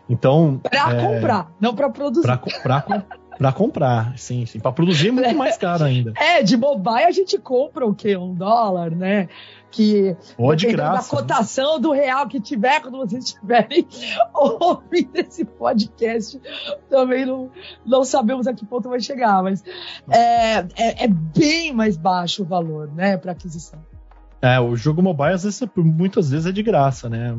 Então. 0.09 0.59
Pra 0.59 0.93
é, 0.93 1.01
comprar, 1.01 1.51
não 1.59 1.73
pra 1.75 1.89
produzir. 1.89 2.23
Pra, 2.23 2.37
pra, 2.37 3.05
pra 3.37 3.51
comprar, 3.51 4.17
sim, 4.17 4.45
sim. 4.45 4.59
Pra 4.59 4.71
produzir 4.71 5.09
é 5.09 5.11
muito 5.11 5.29
é, 5.29 5.33
mais 5.35 5.57
caro 5.57 5.83
ainda. 5.83 6.13
É, 6.15 6.41
de 6.41 6.57
mobile 6.57 7.03
a 7.03 7.11
gente 7.11 7.37
compra 7.37 7.85
o 7.85 7.93
quê? 7.93 8.15
Um 8.17 8.33
dólar, 8.33 8.91
né? 8.91 9.27
Que 9.71 10.15
Ou 10.37 10.55
de 10.55 10.67
graça, 10.67 11.13
da 11.13 11.21
cotação 11.21 11.75
né? 11.75 11.81
do 11.81 11.91
real 11.91 12.27
que 12.27 12.39
tiver 12.39 12.81
quando 12.81 12.97
vocês 12.97 13.25
estiverem 13.25 13.85
ouvindo 14.33 15.15
esse 15.15 15.43
podcast, 15.43 16.39
também 16.89 17.25
não, 17.25 17.51
não 17.85 18.03
sabemos 18.05 18.47
a 18.47 18.53
que 18.53 18.65
ponto 18.65 18.87
vai 18.87 19.01
chegar, 19.01 19.43
mas 19.43 19.63
é, 20.09 20.59
é, 20.77 21.03
é 21.03 21.07
bem 21.07 21.73
mais 21.73 21.97
baixo 21.97 22.43
o 22.43 22.45
valor, 22.45 22.89
né, 22.93 23.17
para 23.17 23.33
aquisição. 23.33 23.79
É, 24.41 24.59
o 24.59 24.75
jogo 24.75 25.01
mobile 25.01 25.33
às 25.33 25.43
vezes, 25.43 25.61
muitas 25.75 26.29
vezes 26.29 26.45
é 26.45 26.51
de 26.51 26.63
graça, 26.63 27.09
né? 27.09 27.37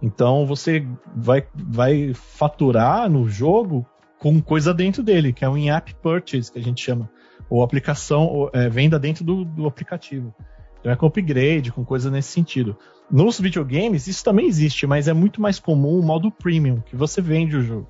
Então 0.00 0.46
você 0.46 0.86
vai, 1.14 1.46
vai 1.54 2.12
faturar 2.14 3.08
no 3.08 3.28
jogo 3.28 3.86
com 4.18 4.40
coisa 4.40 4.74
dentro 4.74 5.02
dele, 5.02 5.32
que 5.32 5.44
é 5.44 5.48
um 5.48 5.56
in-app 5.56 5.94
purchase, 5.96 6.50
que 6.50 6.58
a 6.58 6.62
gente 6.62 6.84
chama. 6.84 7.10
Ou 7.48 7.62
aplicação, 7.62 8.26
ou, 8.26 8.50
é, 8.52 8.68
venda 8.68 8.98
dentro 8.98 9.24
do, 9.24 9.44
do 9.44 9.66
aplicativo. 9.66 10.34
Então 10.80 10.92
é 10.92 10.96
com 10.96 11.06
upgrade, 11.06 11.72
com 11.72 11.84
coisa 11.84 12.10
nesse 12.10 12.30
sentido. 12.30 12.76
Nos 13.10 13.40
videogames, 13.40 14.06
isso 14.06 14.22
também 14.24 14.46
existe, 14.46 14.86
mas 14.86 15.08
é 15.08 15.12
muito 15.12 15.40
mais 15.40 15.58
comum 15.58 15.98
o 15.98 16.02
modo 16.02 16.30
premium, 16.30 16.80
que 16.80 16.94
você 16.94 17.20
vende 17.20 17.56
o 17.56 17.62
jogo. 17.62 17.88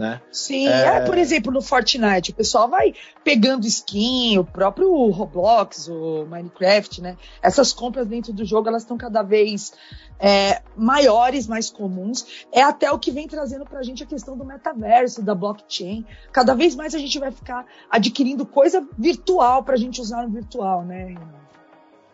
Né? 0.00 0.18
Sim, 0.32 0.66
é... 0.66 0.96
é... 0.96 1.00
por 1.02 1.18
exemplo, 1.18 1.52
no 1.52 1.60
Fortnite, 1.60 2.30
o 2.30 2.34
pessoal 2.34 2.70
vai 2.70 2.94
pegando 3.22 3.66
skin, 3.66 4.38
o 4.38 4.44
próprio 4.44 4.90
Roblox, 5.10 5.88
o 5.88 6.24
Minecraft, 6.24 7.02
né? 7.02 7.18
Essas 7.42 7.70
compras 7.70 8.06
dentro 8.06 8.32
do 8.32 8.42
jogo, 8.42 8.66
elas 8.66 8.80
estão 8.80 8.96
cada 8.96 9.22
vez 9.22 9.74
é, 10.18 10.62
maiores, 10.74 11.46
mais 11.46 11.68
comuns. 11.68 12.46
É 12.50 12.62
até 12.62 12.90
o 12.90 12.98
que 12.98 13.10
vem 13.10 13.28
trazendo 13.28 13.66
pra 13.66 13.82
gente 13.82 14.02
a 14.02 14.06
questão 14.06 14.38
do 14.38 14.44
metaverso, 14.44 15.22
da 15.22 15.34
blockchain. 15.34 16.06
Cada 16.32 16.54
vez 16.54 16.74
mais 16.74 16.94
a 16.94 16.98
gente 16.98 17.18
vai 17.18 17.30
ficar 17.30 17.66
adquirindo 17.90 18.46
coisa 18.46 18.82
virtual 18.96 19.62
pra 19.62 19.76
gente 19.76 20.00
usar 20.00 20.22
no 20.22 20.30
virtual, 20.30 20.82
né? 20.82 21.14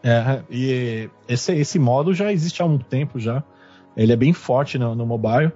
É, 0.03 0.43
e 0.51 1.09
esse, 1.29 1.53
esse 1.53 1.79
modo 1.79 2.13
já 2.13 2.33
existe 2.33 2.61
há 2.61 2.65
um 2.65 2.79
tempo 2.79 3.21
já. 3.21 3.45
Ele 3.97 4.13
é 4.13 4.17
bem 4.17 4.33
forte 4.33 4.77
no, 4.77 4.93
no 4.97 5.07
mobile. 5.07 5.53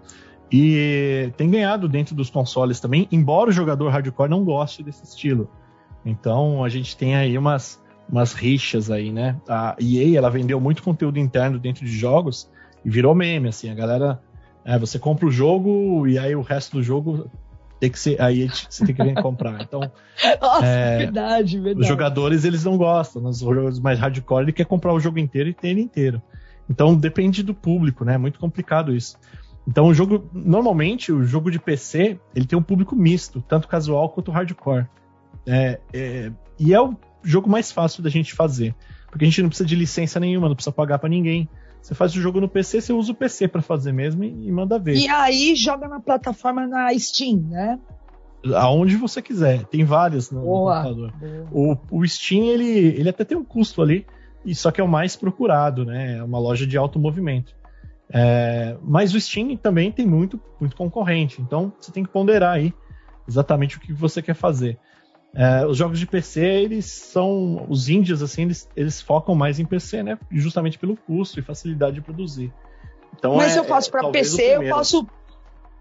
E 0.53 1.33
tem 1.37 1.49
ganhado 1.49 1.89
dentro 1.89 2.15
dos 2.15 2.29
consoles 2.29 2.81
também, 2.81 3.07
embora 3.13 3.51
o 3.51 3.53
jogador 3.53 3.89
hardcore 3.89 4.29
não 4.29 4.45
goste 4.45 4.83
desse 4.83 5.05
estilo. 5.05 5.49
Então 6.05 6.65
a 6.65 6.69
gente 6.69 6.97
tem 6.97 7.15
aí 7.15 7.39
umas, 7.39 7.81
umas 8.09 8.33
rixas 8.33 8.91
aí, 8.91 9.13
né? 9.13 9.37
A 9.49 9.77
EA 9.81 10.19
ela 10.19 10.31
vendeu 10.31 10.61
muito 10.61 10.83
conteúdo 10.83 11.19
interno 11.19 11.59
dentro 11.59 11.85
de 11.85 11.93
jogos 11.93 12.51
e 12.85 12.91
virou 12.91 13.15
meme, 13.15 13.49
assim, 13.49 13.71
a 13.71 13.75
galera. 13.75 14.21
É, 14.65 14.79
você 14.79 14.99
compra 14.99 15.27
o 15.27 15.31
jogo 15.31 16.07
e 16.07 16.19
aí 16.19 16.35
o 16.35 16.43
resto 16.43 16.77
do 16.77 16.83
jogo 16.83 17.31
tem 17.79 17.91
que 17.91 17.99
ser. 17.99 18.21
Aí 18.21 18.49
você 18.49 18.85
tem 18.85 18.95
que 18.95 19.03
vir 19.03 19.15
comprar. 19.23 19.61
Então. 19.63 19.81
Nossa, 20.41 20.67
é, 20.67 20.99
verdade, 20.99 21.59
verdade. 21.59 21.81
Os 21.81 21.87
jogadores 21.87 22.45
eles 22.45 22.65
não 22.65 22.77
gostam. 22.77 23.25
Os 23.25 23.39
jogadores 23.39 23.79
mais 23.79 23.99
hardcore 23.99 24.43
ele 24.43 24.53
quer 24.53 24.67
comprar 24.67 24.93
o 24.93 25.01
jogo 25.01 25.19
inteiro 25.19 25.49
e 25.49 25.55
ter 25.55 25.69
ele 25.69 25.81
inteiro. 25.81 26.21
Então 26.69 26.95
depende 26.95 27.43
do 27.43 27.55
público, 27.55 28.05
né? 28.05 28.15
É 28.15 28.19
muito 28.19 28.39
complicado 28.39 28.95
isso. 28.95 29.17
Então 29.67 29.87
o 29.87 29.95
jogo, 29.95 30.29
normalmente, 30.33 31.13
o 31.13 31.23
jogo 31.23 31.51
de 31.51 31.59
PC, 31.59 32.19
ele 32.35 32.47
tem 32.47 32.59
um 32.59 32.63
público 32.63 32.97
misto, 32.97 33.43
tanto 33.47 33.69
casual 33.69 34.09
quanto 34.11 34.31
hardcore. 34.31 34.87
É, 35.47 35.79
é, 35.93 36.33
e 36.59 36.75
é 36.75 36.81
o 36.81 36.97
jogo 37.23 37.49
mais 37.49 37.71
fácil 37.71 38.03
da 38.03 38.11
gente 38.11 38.35
fazer, 38.35 38.75
porque 39.11 39.25
a 39.25 39.29
gente 39.29 39.43
não 39.43 39.49
precisa 39.49 39.69
de 39.69 39.77
licença 39.77 40.19
nenhuma, 40.19 40.49
não 40.49 40.55
precisa 40.55 40.73
pagar 40.73 40.99
para 40.99 41.09
ninguém. 41.09 41.49
Você 41.81 41.95
faz 41.95 42.15
o 42.15 42.21
jogo 42.21 42.41
no 42.41 42.49
PC, 42.49 42.81
você 42.81 42.93
usa 42.93 43.13
o 43.13 43.15
PC 43.15 43.49
para 43.49 43.63
fazer 43.63 43.93
mesmo 43.93 44.23
e, 44.25 44.49
e, 44.49 44.53
manda 44.53 44.79
ver. 44.79 44.97
E 44.97 45.09
aí 45.09 45.55
joga 45.55 45.89
na 45.89 45.99
plataforma 46.01 46.67
na 46.67 46.93
Steam, 46.99 47.39
né? 47.49 47.79
aonde 48.55 48.97
você 48.97 49.21
quiser. 49.21 49.65
Tem 49.65 49.85
várias 49.85 50.31
no, 50.31 50.41
boa, 50.41 50.83
computador. 50.83 51.13
Boa. 51.51 51.79
O, 51.91 51.99
o 52.01 52.09
Steam, 52.09 52.45
ele, 52.45 52.69
ele 52.69 53.09
até 53.09 53.25
tem 53.25 53.37
um 53.37 53.45
custo 53.45 53.83
ali, 53.83 54.07
e 54.45 54.55
só 54.55 54.71
que 54.71 54.81
é 54.81 54.85
o 54.85 54.89
mais 54.89 55.17
procurado, 55.17 55.85
né? 55.85 56.19
É 56.19 56.23
uma 56.23 56.39
loja 56.39 56.67
de 56.67 56.77
alto 56.77 56.99
movimento. 56.99 57.55
É, 58.13 58.77
mas 58.83 59.15
o 59.15 59.21
Steam 59.21 59.57
também 59.57 59.93
tem 59.93 60.07
muito, 60.07 60.41
muito 60.59 60.77
concorrente, 60.77 61.41
então 61.41 61.73
você 61.79 61.93
tem 61.93 62.03
que 62.03 62.11
ponderar 62.11 62.55
aí 62.55 62.75
exatamente 63.29 63.77
o 63.77 63.81
que 63.81 63.93
você 63.93 64.21
quer 64.21 64.35
fazer. 64.35 64.79
É, 65.33 65.65
os 65.65 65.77
jogos 65.77 65.99
de 65.99 66.07
PC, 66.07 66.41
eles 66.41 66.87
são. 66.87 67.65
Os 67.69 67.89
índios, 67.89 68.21
assim, 68.21 68.43
eles, 68.43 68.69
eles 68.75 69.01
focam 69.01 69.35
mais 69.35 69.61
em 69.61 69.65
PC, 69.65 70.03
né? 70.03 70.19
Justamente 70.31 70.77
pelo 70.77 70.97
custo 70.97 71.39
e 71.39 71.43
facilidade 71.43 71.95
de 71.95 72.01
produzir. 72.01 72.53
Então, 73.17 73.37
Mas 73.37 73.57
é, 73.57 73.61
eu 73.61 73.65
faço 73.65 73.91
para 73.91 74.11
PC, 74.11 74.57
eu 74.57 74.69
posso 74.69 75.07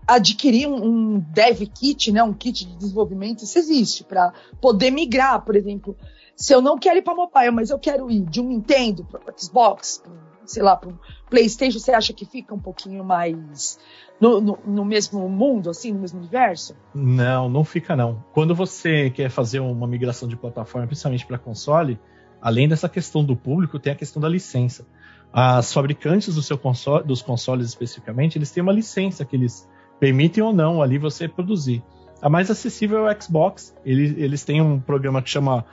adquirir 0.07 0.67
um, 0.67 1.15
um, 1.15 1.19
dev 1.19 1.61
kit, 1.73 2.11
né? 2.11 2.21
Um 2.21 2.33
kit 2.33 2.65
de 2.65 2.75
desenvolvimento, 2.77 3.43
isso 3.43 3.57
existe, 3.57 4.03
para 4.03 4.33
poder 4.61 4.91
migrar, 4.91 5.41
por 5.41 5.55
exemplo. 5.55 5.97
Se 6.35 6.53
eu 6.53 6.61
não 6.61 6.77
quero 6.77 6.99
ir 6.99 7.01
para 7.01 7.15
mobile, 7.15 7.51
mas 7.51 7.69
eu 7.69 7.79
quero 7.79 8.09
ir 8.09 8.21
de 8.21 8.39
um 8.39 8.47
Nintendo 8.47 9.03
para 9.03 9.33
Xbox, 9.35 10.01
sei 10.49 10.63
lá, 10.63 10.75
para 10.75 10.89
um 10.89 10.97
PlayStation, 11.29 11.79
você 11.79 11.91
acha 11.91 12.11
que 12.11 12.25
fica 12.25 12.53
um 12.53 12.59
pouquinho 12.59 13.03
mais 13.03 13.77
no, 14.19 14.41
no, 14.41 14.59
no, 14.65 14.83
mesmo 14.83 15.29
mundo, 15.29 15.69
assim, 15.69 15.93
no 15.93 15.99
mesmo 15.99 16.19
universo? 16.19 16.75
Não, 16.93 17.47
não 17.47 17.63
fica 17.63 17.95
não. 17.95 18.23
Quando 18.33 18.55
você 18.55 19.09
quer 19.11 19.29
fazer 19.29 19.59
uma 19.59 19.87
migração 19.87 20.27
de 20.27 20.35
plataforma, 20.35 20.87
principalmente 20.87 21.25
para 21.25 21.37
console, 21.37 21.99
além 22.41 22.67
dessa 22.67 22.89
questão 22.89 23.23
do 23.23 23.35
público, 23.35 23.77
tem 23.77 23.93
a 23.93 23.95
questão 23.95 24.21
da 24.21 24.27
licença. 24.27 24.87
As 25.31 25.71
fabricantes 25.71 26.33
do 26.33 26.41
seu 26.41 26.57
console, 26.57 27.05
dos 27.05 27.21
consoles 27.21 27.67
especificamente, 27.67 28.37
eles 28.37 28.49
têm 28.51 28.63
uma 28.63 28.73
licença 28.73 29.23
que 29.23 29.35
eles 29.35 29.69
permitem 29.99 30.43
ou 30.43 30.51
não 30.51 30.81
ali 30.81 30.97
você 30.97 31.27
produzir. 31.27 31.83
A 32.21 32.27
mais 32.27 32.49
acessível 32.49 33.07
é 33.07 33.13
o 33.13 33.21
Xbox. 33.21 33.75
Eles, 33.85 34.17
eles 34.17 34.43
têm 34.43 34.61
um 34.61 34.79
programa 34.79 35.21
que 35.21 35.29
chama 35.29 35.63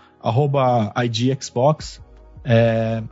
@idxbox. 1.03 2.03
É, 2.45 3.03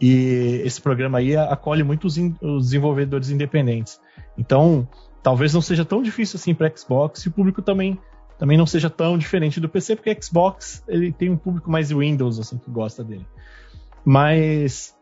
e 0.00 0.62
esse 0.64 0.80
programa 0.80 1.18
aí 1.18 1.36
acolhe 1.36 1.82
muitos 1.82 2.16
os 2.16 2.64
desenvolvedores 2.64 3.30
independentes. 3.30 4.00
Então, 4.36 4.88
talvez 5.22 5.54
não 5.54 5.60
seja 5.60 5.84
tão 5.84 6.02
difícil 6.02 6.36
assim 6.36 6.54
para 6.54 6.70
Xbox 6.76 7.24
e 7.24 7.28
o 7.28 7.32
público 7.32 7.62
também 7.62 7.98
também 8.36 8.58
não 8.58 8.66
seja 8.66 8.90
tão 8.90 9.16
diferente 9.16 9.60
do 9.60 9.68
PC, 9.68 9.94
porque 9.94 10.16
Xbox 10.20 10.82
ele 10.88 11.12
tem 11.12 11.30
um 11.30 11.36
público 11.36 11.70
mais 11.70 11.90
Windows 11.90 12.40
assim 12.40 12.58
que 12.58 12.68
gosta 12.68 13.04
dele. 13.04 13.24
Mas 14.04 14.94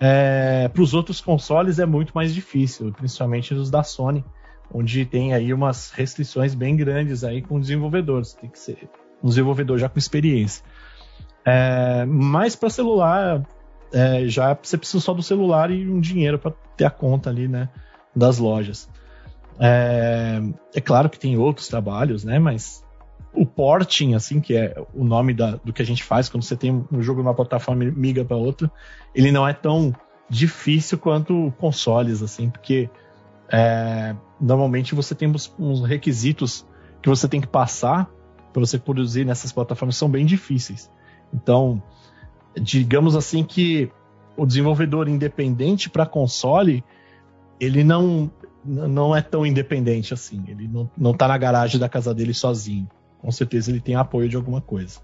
é, 0.00 0.68
para 0.68 0.82
os 0.82 0.94
outros 0.94 1.20
consoles 1.20 1.78
é 1.78 1.86
muito 1.86 2.12
mais 2.14 2.32
difícil, 2.32 2.92
principalmente 2.92 3.52
os 3.54 3.70
da 3.70 3.82
Sony, 3.82 4.24
onde 4.72 5.04
tem 5.04 5.34
aí 5.34 5.52
umas 5.52 5.90
restrições 5.90 6.54
bem 6.54 6.76
grandes 6.76 7.24
aí 7.24 7.42
com 7.42 7.60
desenvolvedores. 7.60 8.34
Tem 8.34 8.48
que 8.48 8.58
ser 8.58 8.88
um 9.22 9.28
desenvolvedor 9.28 9.78
já 9.78 9.88
com 9.88 9.98
experiência. 9.98 10.64
É, 11.44 12.04
mas 12.06 12.56
para 12.56 12.70
celular, 12.70 13.46
é, 13.92 14.26
já 14.28 14.56
você 14.60 14.76
precisa 14.76 15.00
só 15.02 15.14
do 15.14 15.22
celular 15.22 15.70
e 15.70 15.88
um 15.88 16.00
dinheiro 16.00 16.38
para 16.38 16.52
ter 16.76 16.84
a 16.84 16.90
conta 16.90 17.30
ali, 17.30 17.48
né? 17.48 17.68
das 18.16 18.38
lojas. 18.38 18.88
É, 19.60 20.40
é, 20.74 20.80
claro 20.80 21.10
que 21.10 21.18
tem 21.18 21.36
outros 21.36 21.68
trabalhos, 21.68 22.24
né? 22.24 22.38
Mas 22.38 22.82
o 23.34 23.44
porting, 23.44 24.14
assim, 24.14 24.40
que 24.40 24.56
é 24.56 24.74
o 24.94 25.04
nome 25.04 25.34
da, 25.34 25.56
do 25.56 25.72
que 25.72 25.82
a 25.82 25.84
gente 25.84 26.02
faz 26.02 26.28
quando 26.28 26.42
você 26.42 26.56
tem 26.56 26.86
um 26.90 27.02
jogo 27.02 27.22
numa 27.22 27.34
plataforma 27.34 27.84
migra 27.84 28.24
para 28.24 28.36
outra, 28.36 28.72
ele 29.14 29.30
não 29.30 29.46
é 29.46 29.52
tão 29.52 29.94
difícil 30.28 30.98
quanto 30.98 31.52
consoles, 31.58 32.22
assim, 32.22 32.48
porque 32.48 32.88
é, 33.52 34.16
normalmente 34.40 34.94
você 34.94 35.14
tem 35.14 35.28
uns, 35.28 35.54
uns, 35.58 35.86
requisitos 35.86 36.66
que 37.02 37.08
você 37.08 37.28
tem 37.28 37.40
que 37.40 37.46
passar 37.46 38.10
para 38.52 38.60
você 38.60 38.78
produzir 38.78 39.24
nessas 39.24 39.52
plataformas 39.52 39.96
são 39.96 40.08
bem 40.08 40.24
difíceis. 40.24 40.90
Então, 41.32 41.82
digamos 42.60 43.14
assim 43.16 43.44
que 43.44 43.90
o 44.36 44.46
desenvolvedor 44.46 45.08
independente 45.08 45.88
para 45.88 46.06
console 46.06 46.84
ele 47.58 47.82
não 47.82 48.30
não 48.66 49.14
é 49.14 49.22
tão 49.22 49.46
independente 49.46 50.12
assim. 50.12 50.42
Ele 50.48 50.66
não, 50.66 50.90
não 50.96 51.14
tá 51.14 51.28
na 51.28 51.38
garagem 51.38 51.78
da 51.78 51.88
casa 51.88 52.12
dele 52.12 52.34
sozinho. 52.34 52.88
Com 53.20 53.30
certeza 53.30 53.70
ele 53.70 53.80
tem 53.80 53.94
apoio 53.94 54.28
de 54.28 54.36
alguma 54.36 54.60
coisa. 54.60 55.00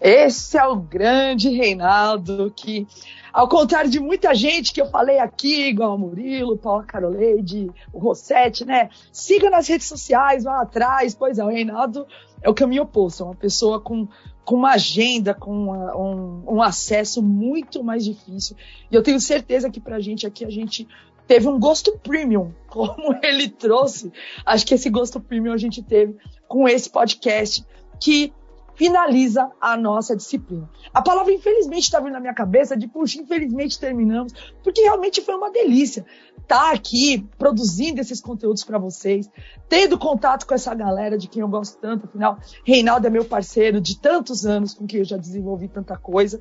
Esse 0.00 0.56
é 0.56 0.64
o 0.64 0.76
grande 0.76 1.50
Reinaldo, 1.50 2.52
que, 2.54 2.86
ao 3.32 3.48
contrário 3.48 3.90
de 3.90 3.98
muita 3.98 4.32
gente 4.32 4.72
que 4.72 4.80
eu 4.80 4.86
falei 4.86 5.18
aqui, 5.18 5.70
igual 5.70 5.96
o 5.96 5.98
Murilo, 5.98 6.56
Paula 6.56 6.84
Caroleide, 6.84 7.68
o 7.92 7.98
Rossetti, 7.98 8.64
né? 8.64 8.90
Siga 9.10 9.50
nas 9.50 9.66
redes 9.66 9.88
sociais, 9.88 10.44
vá 10.44 10.60
atrás. 10.60 11.16
Pois 11.16 11.40
é, 11.40 11.44
o 11.44 11.48
Reinaldo 11.48 12.06
é 12.40 12.48
o 12.48 12.54
caminho 12.54 12.84
oposto, 12.84 13.24
é 13.24 13.26
uma 13.26 13.34
pessoa 13.34 13.80
com, 13.80 14.06
com 14.48 14.56
uma 14.56 14.72
agenda, 14.72 15.34
com 15.34 15.50
uma, 15.50 15.94
um, 15.94 16.54
um 16.54 16.62
acesso 16.62 17.22
muito 17.22 17.84
mais 17.84 18.02
difícil. 18.02 18.56
E 18.90 18.94
eu 18.94 19.02
tenho 19.02 19.20
certeza 19.20 19.68
que 19.68 19.78
pra 19.78 20.00
gente 20.00 20.26
aqui, 20.26 20.42
a 20.42 20.48
gente 20.48 20.88
teve 21.26 21.46
um 21.46 21.60
gosto 21.60 21.98
premium, 21.98 22.50
como 22.66 23.14
ele 23.22 23.50
trouxe. 23.50 24.10
Acho 24.46 24.66
que 24.66 24.72
esse 24.72 24.88
gosto 24.88 25.20
premium 25.20 25.52
a 25.52 25.58
gente 25.58 25.82
teve 25.82 26.16
com 26.48 26.66
esse 26.66 26.88
podcast 26.88 27.62
que 28.00 28.32
finaliza 28.78 29.50
a 29.60 29.76
nossa 29.76 30.14
disciplina. 30.14 30.70
A 30.94 31.02
palavra 31.02 31.32
infelizmente 31.32 31.82
está 31.82 31.98
vindo 31.98 32.12
na 32.12 32.20
minha 32.20 32.32
cabeça 32.32 32.76
de 32.76 32.86
puxa, 32.86 33.20
infelizmente 33.20 33.78
terminamos, 33.78 34.32
porque 34.62 34.82
realmente 34.82 35.20
foi 35.20 35.34
uma 35.34 35.50
delícia 35.50 36.06
estar 36.40 36.60
tá 36.60 36.72
aqui 36.72 37.26
produzindo 37.36 38.00
esses 38.00 38.20
conteúdos 38.20 38.62
para 38.62 38.78
vocês, 38.78 39.28
tendo 39.68 39.98
contato 39.98 40.46
com 40.46 40.54
essa 40.54 40.72
galera 40.74 41.18
de 41.18 41.26
quem 41.26 41.42
eu 41.42 41.48
gosto 41.48 41.76
tanto, 41.78 42.06
afinal, 42.06 42.38
Reinaldo 42.64 43.06
é 43.06 43.10
meu 43.10 43.24
parceiro 43.24 43.80
de 43.80 43.98
tantos 43.98 44.46
anos 44.46 44.72
com 44.74 44.86
quem 44.86 45.00
eu 45.00 45.04
já 45.04 45.16
desenvolvi 45.16 45.66
tanta 45.66 45.96
coisa. 45.96 46.40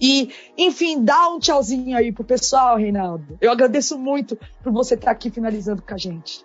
E, 0.00 0.30
enfim, 0.56 1.04
dá 1.04 1.28
um 1.28 1.40
tchauzinho 1.40 1.96
aí 1.96 2.12
pro 2.12 2.24
pessoal, 2.24 2.76
Reinaldo. 2.76 3.36
Eu 3.40 3.50
agradeço 3.50 3.98
muito 3.98 4.38
por 4.62 4.72
você 4.72 4.94
estar 4.94 5.10
aqui 5.10 5.30
finalizando 5.30 5.82
com 5.82 5.94
a 5.94 5.98
gente. 5.98 6.44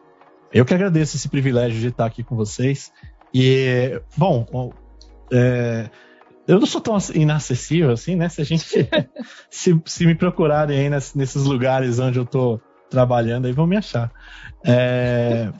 Eu 0.51 0.65
que 0.65 0.73
agradeço 0.73 1.15
esse 1.15 1.29
privilégio 1.29 1.79
de 1.79 1.87
estar 1.87 2.05
aqui 2.05 2.23
com 2.23 2.35
vocês. 2.35 2.91
E, 3.33 4.01
bom, 4.15 4.73
é, 5.31 5.89
eu 6.47 6.59
não 6.59 6.65
sou 6.65 6.79
tão 6.79 6.97
inacessível 7.13 7.91
assim, 7.91 8.15
né? 8.15 8.29
Se 8.29 8.41
a 8.41 8.45
gente 8.45 8.65
se, 9.49 9.81
se 9.85 10.05
me 10.05 10.15
procurarem 10.15 10.79
aí 10.79 10.89
nesses 10.89 11.43
lugares 11.43 11.99
onde 11.99 12.17
eu 12.19 12.23
estou 12.23 12.61
trabalhando, 12.89 13.45
aí 13.45 13.51
vão 13.51 13.67
me 13.67 13.75
achar. 13.75 14.11
É, 14.65 15.51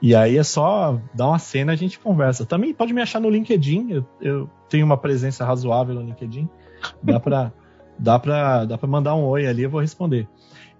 e 0.00 0.14
aí 0.14 0.36
é 0.36 0.42
só 0.42 1.00
dar 1.14 1.28
uma 1.28 1.38
cena 1.38 1.72
a 1.72 1.76
gente 1.76 1.98
conversa. 1.98 2.46
Também 2.46 2.72
pode 2.72 2.92
me 2.92 3.02
achar 3.02 3.20
no 3.20 3.30
LinkedIn, 3.30 3.90
eu, 3.90 4.06
eu 4.20 4.50
tenho 4.68 4.86
uma 4.86 4.96
presença 4.96 5.44
razoável 5.44 5.94
no 5.94 6.02
LinkedIn. 6.02 6.48
Dá 7.02 7.18
pra, 7.18 7.52
dá 7.98 8.18
pra, 8.18 8.64
dá 8.64 8.78
pra 8.78 8.88
mandar 8.88 9.14
um 9.16 9.24
oi 9.24 9.46
ali, 9.46 9.62
eu 9.62 9.70
vou 9.70 9.80
responder. 9.80 10.28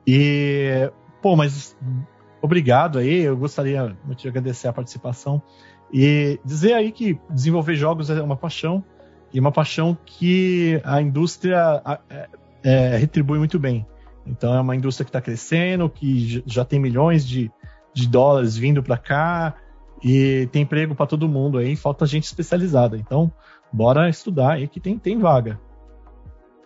E, 0.06 0.90
pô, 1.20 1.34
mas 1.34 1.76
obrigado 2.40 2.98
aí, 2.98 3.22
eu 3.22 3.36
gostaria 3.36 3.96
muito 4.04 4.20
de 4.20 4.28
agradecer 4.28 4.68
a 4.68 4.72
participação 4.72 5.42
e 5.92 6.40
dizer 6.44 6.74
aí 6.74 6.90
que 6.90 7.18
desenvolver 7.30 7.76
jogos 7.76 8.10
é 8.10 8.20
uma 8.20 8.36
paixão 8.36 8.84
e 9.32 9.40
uma 9.40 9.52
paixão 9.52 9.96
que 10.04 10.80
a 10.84 11.00
indústria 11.00 11.82
é, 12.08 12.28
é, 12.62 12.96
retribui 12.96 13.38
muito 13.38 13.58
bem. 13.58 13.86
Então 14.26 14.54
é 14.54 14.60
uma 14.60 14.74
indústria 14.74 15.04
que 15.04 15.10
está 15.10 15.20
crescendo, 15.20 15.88
que 15.88 16.42
já 16.46 16.64
tem 16.64 16.80
milhões 16.80 17.26
de, 17.26 17.50
de 17.94 18.08
dólares 18.08 18.56
vindo 18.56 18.82
para 18.82 18.98
cá 18.98 19.54
e 20.02 20.48
tem 20.52 20.62
emprego 20.62 20.94
para 20.94 21.06
todo 21.06 21.28
mundo 21.28 21.58
aí, 21.58 21.76
falta 21.76 22.04
gente 22.06 22.24
especializada. 22.24 22.96
Então, 22.96 23.32
bora 23.72 24.08
estudar 24.08 24.54
aí 24.54 24.68
que 24.68 24.80
tem, 24.80 24.98
tem 24.98 25.18
vaga. 25.18 25.60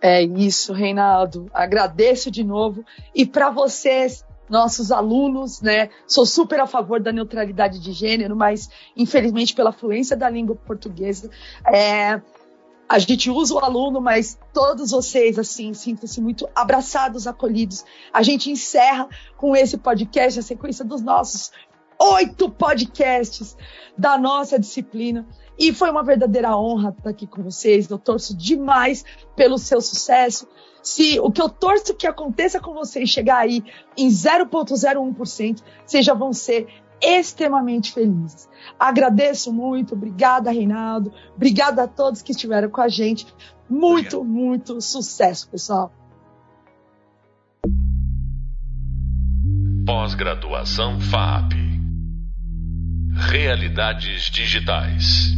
É 0.01 0.23
isso, 0.23 0.73
Reinaldo. 0.73 1.45
Agradeço 1.53 2.31
de 2.31 2.43
novo. 2.43 2.83
E 3.13 3.25
para 3.25 3.51
vocês, 3.51 4.25
nossos 4.51 4.91
alunos, 4.91 5.61
né? 5.61 5.89
Sou 6.05 6.25
super 6.25 6.59
a 6.59 6.67
favor 6.67 6.99
da 6.99 7.11
neutralidade 7.11 7.79
de 7.79 7.93
gênero, 7.93 8.35
mas 8.35 8.69
infelizmente 8.95 9.55
pela 9.55 9.71
fluência 9.71 10.15
da 10.15 10.29
língua 10.29 10.55
portuguesa, 10.55 11.31
é, 11.65 12.21
a 12.87 12.99
gente 12.99 13.29
usa 13.29 13.55
o 13.55 13.59
aluno, 13.59 14.01
mas 14.01 14.37
todos 14.53 14.91
vocês, 14.91 15.39
assim, 15.39 15.73
sintam-se 15.73 16.19
muito 16.19 16.47
abraçados, 16.53 17.25
acolhidos. 17.25 17.85
A 18.11 18.21
gente 18.21 18.51
encerra 18.51 19.07
com 19.37 19.55
esse 19.55 19.77
podcast, 19.77 20.37
a 20.37 20.43
sequência 20.43 20.83
dos 20.83 21.01
nossos 21.01 21.51
oito 21.97 22.49
podcasts 22.49 23.55
da 23.97 24.17
nossa 24.17 24.59
disciplina. 24.59 25.25
E 25.57 25.73
foi 25.73 25.91
uma 25.91 26.03
verdadeira 26.03 26.55
honra 26.57 26.89
estar 26.97 27.09
aqui 27.09 27.27
com 27.27 27.43
vocês. 27.43 27.89
Eu 27.89 27.99
torço 27.99 28.35
demais 28.35 29.03
pelo 29.35 29.57
seu 29.57 29.79
sucesso. 29.81 30.47
Se 30.81 31.19
o 31.19 31.31
que 31.31 31.41
eu 31.41 31.49
torço 31.49 31.93
que 31.93 32.07
aconteça 32.07 32.59
com 32.59 32.73
vocês 32.73 33.09
chegar 33.09 33.37
aí 33.37 33.63
em 33.95 34.07
0,01%, 34.07 35.61
vocês 35.85 36.05
já 36.05 36.13
vão 36.13 36.33
ser 36.33 36.67
extremamente 37.01 37.91
felizes. 37.93 38.47
Agradeço 38.79 39.51
muito, 39.51 39.95
obrigada, 39.95 40.51
Reinaldo, 40.51 41.11
obrigada 41.35 41.83
a 41.83 41.87
todos 41.87 42.21
que 42.21 42.31
estiveram 42.31 42.69
com 42.69 42.81
a 42.81 42.87
gente. 42.87 43.25
Muito, 43.69 44.17
Obrigado. 44.17 44.39
muito 44.39 44.81
sucesso, 44.81 45.49
pessoal. 45.49 45.91
Pós-graduação 49.85 50.99
FAP 50.99 51.70
Realidades 53.29 54.29
digitais. 54.31 55.35